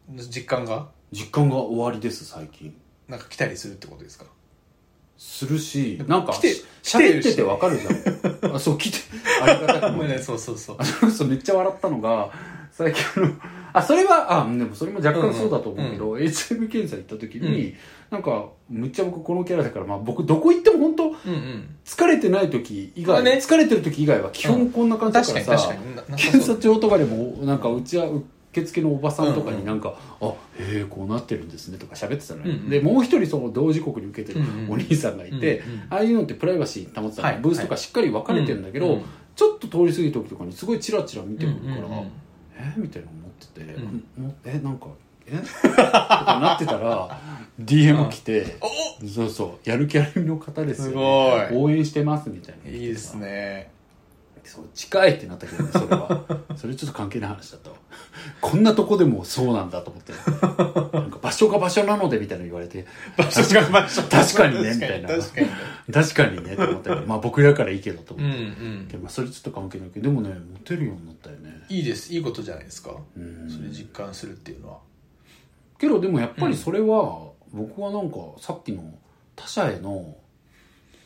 [0.09, 0.17] うん。
[0.17, 0.89] 実感が？
[1.11, 2.73] 実感が終わりです最近。
[3.07, 4.25] なんか来たりするってことですか？
[5.17, 8.55] するしなんか来て喋っててわかるじゃん。
[8.55, 8.97] あそう来て
[9.43, 10.75] ありがたく そうそうそう。
[10.79, 12.31] あそれこそめっちゃ笑ったのが
[12.71, 13.33] 最近あの
[13.73, 17.75] あそれはあでもそれも若干そうだと思うけど、HIV 検査行った時に、
[18.09, 21.75] なんかむっちゃ僕このキャラだから、まあ、僕どこ行っても本当うんうん。
[21.85, 23.41] 疲れてない時以外、まあね。
[23.43, 25.75] 疲れてる時以外は基本こんな感じだ確からさ、
[26.07, 28.23] う検査帳とかでもなんかうちは受
[28.59, 30.25] 受付のおばさんとかになんか「あ
[30.57, 32.69] へえこうなってるんですね」とか喋ってたのよ、うんうん。
[32.69, 39.01] でもう一人その同時刻に受けてるお兄さんがいて、うんうんああいうのってプライバシー保ってたら、はいブースとかしっかり分かれてるんだけど、うんうん
[39.35, 42.07] ちょっと通り過ぎた時とかにすごいチラチラ見てくるから、うんうんうん。
[42.57, 44.25] えみたいな思ってて、うん。
[44.25, 44.87] もえなんか
[45.25, 45.31] え？
[45.63, 47.17] とかなってたら
[47.57, 48.57] DM 来て、
[49.07, 51.71] そうそうやる気ありの方ですよ、ね、すごい。
[51.71, 52.69] 応援してますみたいな。
[52.69, 53.71] いいですね
[54.49, 56.25] そう近いってなったけどねそれは。
[56.57, 57.75] それちょっと関係ない話だったわ。
[58.41, 60.11] こんなとこでもそうなんだと思って。
[60.97, 62.87] なんか場所が場所なのでみたいなの言われて。
[63.15, 64.01] 場所が場所。
[64.03, 65.09] 確かにねみたいな。
[65.09, 65.47] 確かに。
[65.93, 67.07] 確かにねと思ったけど。
[67.07, 70.09] まあ僕らからいいけどとうんう思って、んでもまあそれちょっと関係ないけど。
[70.09, 71.61] でもねモテるようになったよね。
[71.69, 72.11] いいです。
[72.11, 72.95] いいことじゃないですか。
[73.15, 73.47] うん。
[73.47, 74.79] それ実感するっていうのは。
[75.77, 78.83] けどでもやっぱりそれは、僕はなんかさっきの
[79.35, 80.17] 他者への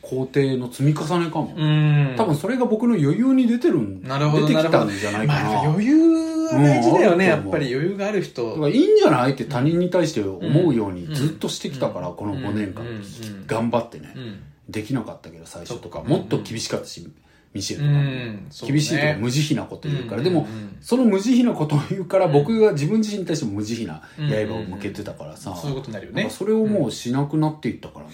[0.04, 2.14] 肯定の積み重ねかも、ん。
[2.16, 7.28] 多分それが僕の余裕に出てるんなるほど出てきたんじゃないかな、まあ余裕は大事だよねう。
[7.28, 8.50] んやっぱり余裕がある人。
[8.50, 11.14] だからいいんじゃないって他人に対して思うようにうん。
[11.14, 13.02] ずっとしてきたから、この5年間、うんうん
[13.46, 14.42] 頑張ってね、うん。
[14.68, 17.06] できなかったけど最初とか、もっと厳しかったし、
[17.52, 20.46] ミシェルうとか厳しいとか無慈悲なこと言うから、うんでも、うん。
[20.46, 22.32] うんその無慈悲なことを言うから、うん。
[22.32, 26.28] 僕が自分自身に対しても無慈悲なうん刃を向けてたからさ、そういうことになるよね。
[26.30, 28.12] それをもうしなくなっていったからね、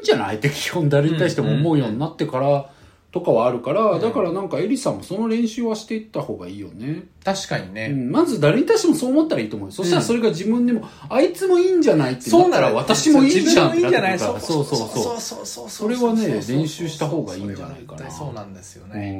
[0.00, 0.36] んじゃない？
[0.36, 2.70] って基本誰に対しても思うようになってから
[3.12, 4.00] とかはあるから、うん。
[4.00, 7.88] だからなんかエリさんもその練習はしていった方がいいよね、確かにね。
[7.90, 9.72] うん、まず誰に対してもそう思ったらいいと思うよ。
[9.72, 15.20] そしたらそれが自分でも、あいつもいいんじゃないってなったら私もいいじゃんって自分もいいんじゃなってそうそうそうそう。
[15.20, 18.10] そうそうそれはね練習した方がいいんじゃないかな。
[18.10, 19.12] そうなんですようね、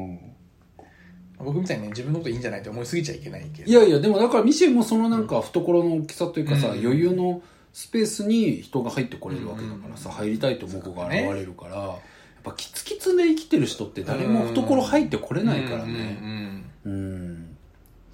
[1.39, 1.45] ん。
[1.45, 3.69] 僕みたいにね自分のこといいんじゃないって思いすぎちゃいけないけど。
[3.69, 6.79] いやいやでもだからミシェルもそのなんか懐の大きさというかさ、うん。
[6.79, 7.43] 余裕の
[7.73, 11.99] スペースに人が入ってこれるわけだからさ、入りたいと思う子が現れるから、やっ
[12.43, 17.57] ぱキツキツで生きてる人って誰も懐入ってこれないからうんねうん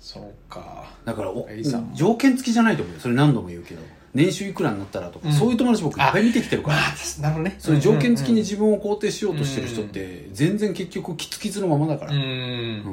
[0.00, 0.84] そうか。
[1.04, 1.48] だからお
[1.94, 3.00] 条件付きじゃないと思うよ。
[3.00, 3.82] それ何度も言うけど。
[4.14, 5.34] 年収いくらになったらとか、うん。
[5.34, 7.56] そういう友達僕いっぱい見てきてるから、まあなるほどね。
[7.58, 12.22] そういう条件付きにに自分を肯定しようとしてる人って全然結局キツキツのままだから、うんう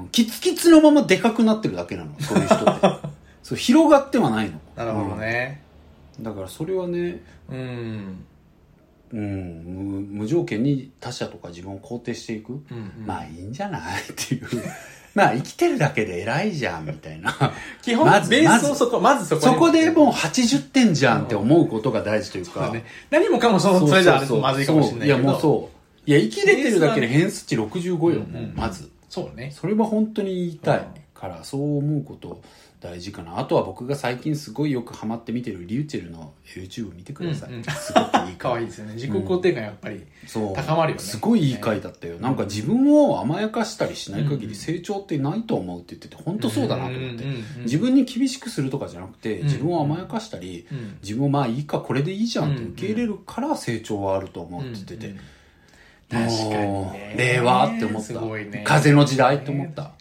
[0.05, 2.11] んキツキツのままでかくなってるだけなの。
[2.20, 2.88] そういう人って。
[3.43, 4.59] そう広がってはないの。
[4.76, 5.61] なるほどね。
[5.68, 5.72] うん
[6.20, 8.26] だからそれはねうん。
[9.11, 12.61] うん無無条件に他者とか自分を肯定していく、うん
[12.99, 13.05] うん。
[13.05, 14.01] まあいいんじゃない？
[14.01, 14.47] っていう。
[15.14, 17.32] まあ生きてるだけで偉いじゃんみたいな。
[17.84, 22.86] 基本まずベースをそこまずそこそこでもう80点じゃんって思うことが大事というか、そうだね。
[23.11, 26.09] 何もかもそのそれじゃあれまずいかもしれないいやもうそう。
[26.09, 28.89] いや生きれてるだけで偏差値65よ、もうまず。
[29.09, 29.51] そうね。
[29.55, 30.86] それは本当に言いたいうん。
[31.14, 32.41] からそう思うこと
[32.84, 33.39] 大事かな。
[33.39, 37.63] あとは僕が最近すごいよくハマって見てるリューチェルの YouTube 見てください、うんうん。
[37.63, 38.36] すごくいい回。
[38.43, 38.95] 可愛いですよね。
[38.95, 40.53] 自己肯定感やっぱりそう。
[40.53, 41.03] 高まるよね。
[41.03, 50.97] すごいいい回だったよ、なんか自分を甘やかしたりしない限り成長ってないと思うって言ってて本当そうだなと思って、うんうんうん自分に厳しくするとかじゃなくてうん自分を甘やかしたり、うん。
[51.01, 55.19] 自分をまあいいかこれでいいじゃんって受け入れるから成長はあると思うって言ってて、うんうん。
[56.27, 58.63] 確かに令和って思った、ね。
[58.65, 59.91] 風の時代って思った、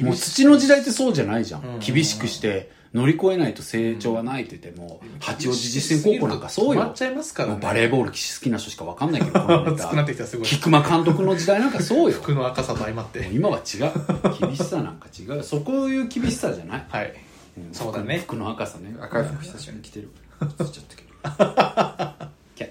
[0.00, 1.78] もう土の時代ってそうじゃないじゃん、うん。
[1.80, 6.82] 厳しくして乗り越えないと成長はないって言っても、八王子実践高校なんかそうよ。
[6.82, 7.60] っちゃいますからね。
[7.60, 10.46] バレーボール好きな人しか分かんないけどこのネ熱くなってタきたすごい。
[10.46, 12.16] 菊間監督の時代なんかそうよ。
[12.16, 13.28] 服の赤さと相まって。
[13.32, 13.92] 今は違う。
[14.40, 15.42] 厳しさなんか違う。
[15.42, 17.14] そこいう厳しさじゃない、はい。
[17.60, 17.74] ん。
[17.74, 18.18] そうだね。
[18.18, 18.96] 服の赤さね。
[19.00, 20.10] 赤い服久しぶりに着てる。
[20.38, 22.70] つっちゃったけどキャ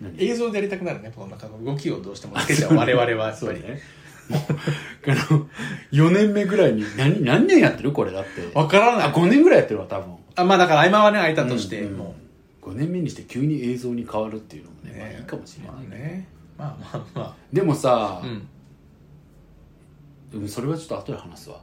[0.00, 0.14] 何？
[0.18, 2.76] 映像でやりたくなるねこの中の動きをどうしてもつけちゃう。
[2.76, 3.60] 我々はやっぱり。
[3.60, 3.80] ね
[4.30, 5.48] あの
[5.92, 7.92] 4年目ぐらいに何何年やってる？
[7.92, 8.50] これだって。
[8.54, 9.08] わからない。
[9.08, 10.16] あ5年ぐらいやってるわ多分。
[10.36, 12.14] あまあだから合間はね空いたとして、うんも
[12.62, 14.98] 5年目にして急に映像に変わるっていうのもうね。
[14.98, 16.28] まあいいかもしれないまあね。
[16.58, 18.48] まあまあまでもさあ、うん。
[20.30, 21.60] でもそれはちょっと後で話すわ。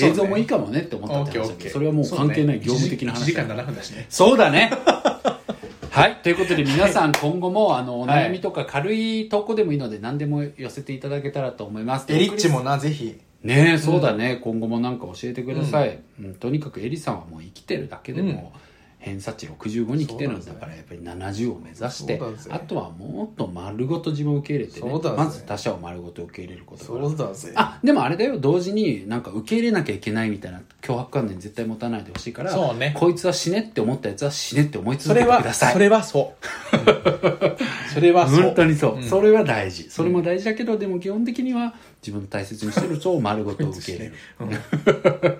[0.00, 4.06] 映像もいいかもねって思ったって話だけどそれはもう関係ない業務的な1話時間7分だしね。
[4.08, 4.70] そうだね
[5.98, 6.16] はい。
[6.22, 12.06] ということで皆さん今後もあのお悩みとか軽い投稿でもいいので何でも寄せていただけたらと思います。
[12.12, 13.18] エリッチもなぜひ。
[13.42, 16.34] ねえそうだね、今後もなんか教えてください、うん。
[16.34, 18.52] とにかくエリさんはもう生きてるだけでも、
[18.98, 22.20] 偏差値65に来てるんだからやっぱり70を目指して
[22.50, 28.38] あとはもっと丸ごと自分を受け入れてねまず他者を丸ごと受け入れることそうだぜあでもあれだよ。
[28.38, 32.94] 同時になんか受け入れなきゃいけないみたいな脅迫観念絶対持たないでほしいからそうね。
[32.96, 35.72] こいつは死ねって思ったやつは死ねって思いそ続けれはてください。
[35.72, 36.34] それはそ
[36.72, 36.76] う。
[37.94, 38.42] それはそう。
[38.42, 39.02] 本当にそう、うん。
[39.02, 39.88] それは大事。
[39.90, 44.14] それも大事だけど、でも基本的には自分の大切にしてる人を丸ごと受け入れる。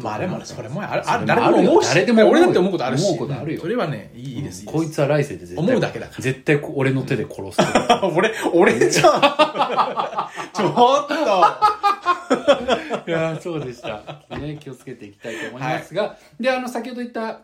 [0.00, 1.10] まあでもそれもある。
[1.10, 1.26] ある。
[1.26, 1.88] 誰でも思うし。
[1.88, 3.06] 誰でも俺だって思うことあるし。
[3.06, 3.60] 思うことあるよ。
[3.60, 4.64] それはねいいですいいです。
[4.66, 6.22] こいつは来世で絶対思うだけだから。
[6.22, 7.56] 絶対こ俺の手で殺す。
[8.00, 9.20] と 俺俺じゃん。
[10.52, 11.12] ちょっと。
[13.06, 14.02] いやーそうでした。
[14.38, 17.40] ね、気をつけていきたいと思いますが、で、あの、先ほど言った、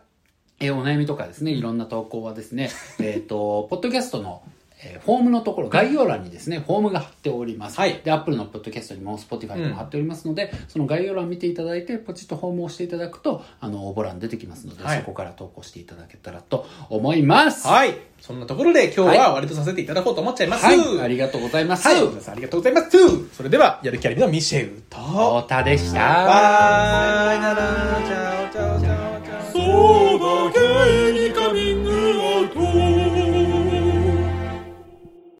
[0.59, 4.41] えーお悩みとかですね、いろんな投稿はですね、えっ、と、ポッドキャストの、
[4.81, 7.77] え、フォームのところ、概要欄にですね、フォームが貼っております。
[7.77, 7.99] はい。
[8.01, 17.67] で、Apple のポッドキャストにも、Spotify にも貼っておりますので、うん、その概要欄見ていただいて、ポチッとフォームを押していただくと、あの、応募欄出てきますので、はい、そこから投稿していただけたらと思います。
[17.67, 17.97] はい。
[18.21, 20.65] そんなところで今日は割とさせていただこうと思っちゃいます。
[20.65, 21.01] はい。
[21.01, 21.85] ありがとうございます。
[21.85, 22.01] はい。
[22.07, 22.97] 皆さんありがとうございます。
[23.35, 24.97] それでは、やる気ありみのミシェウと、
[25.41, 25.99] 太田でした。
[25.99, 29.51] bye ciao ciao ciao ciao。
[29.51, 31.08] そうだけ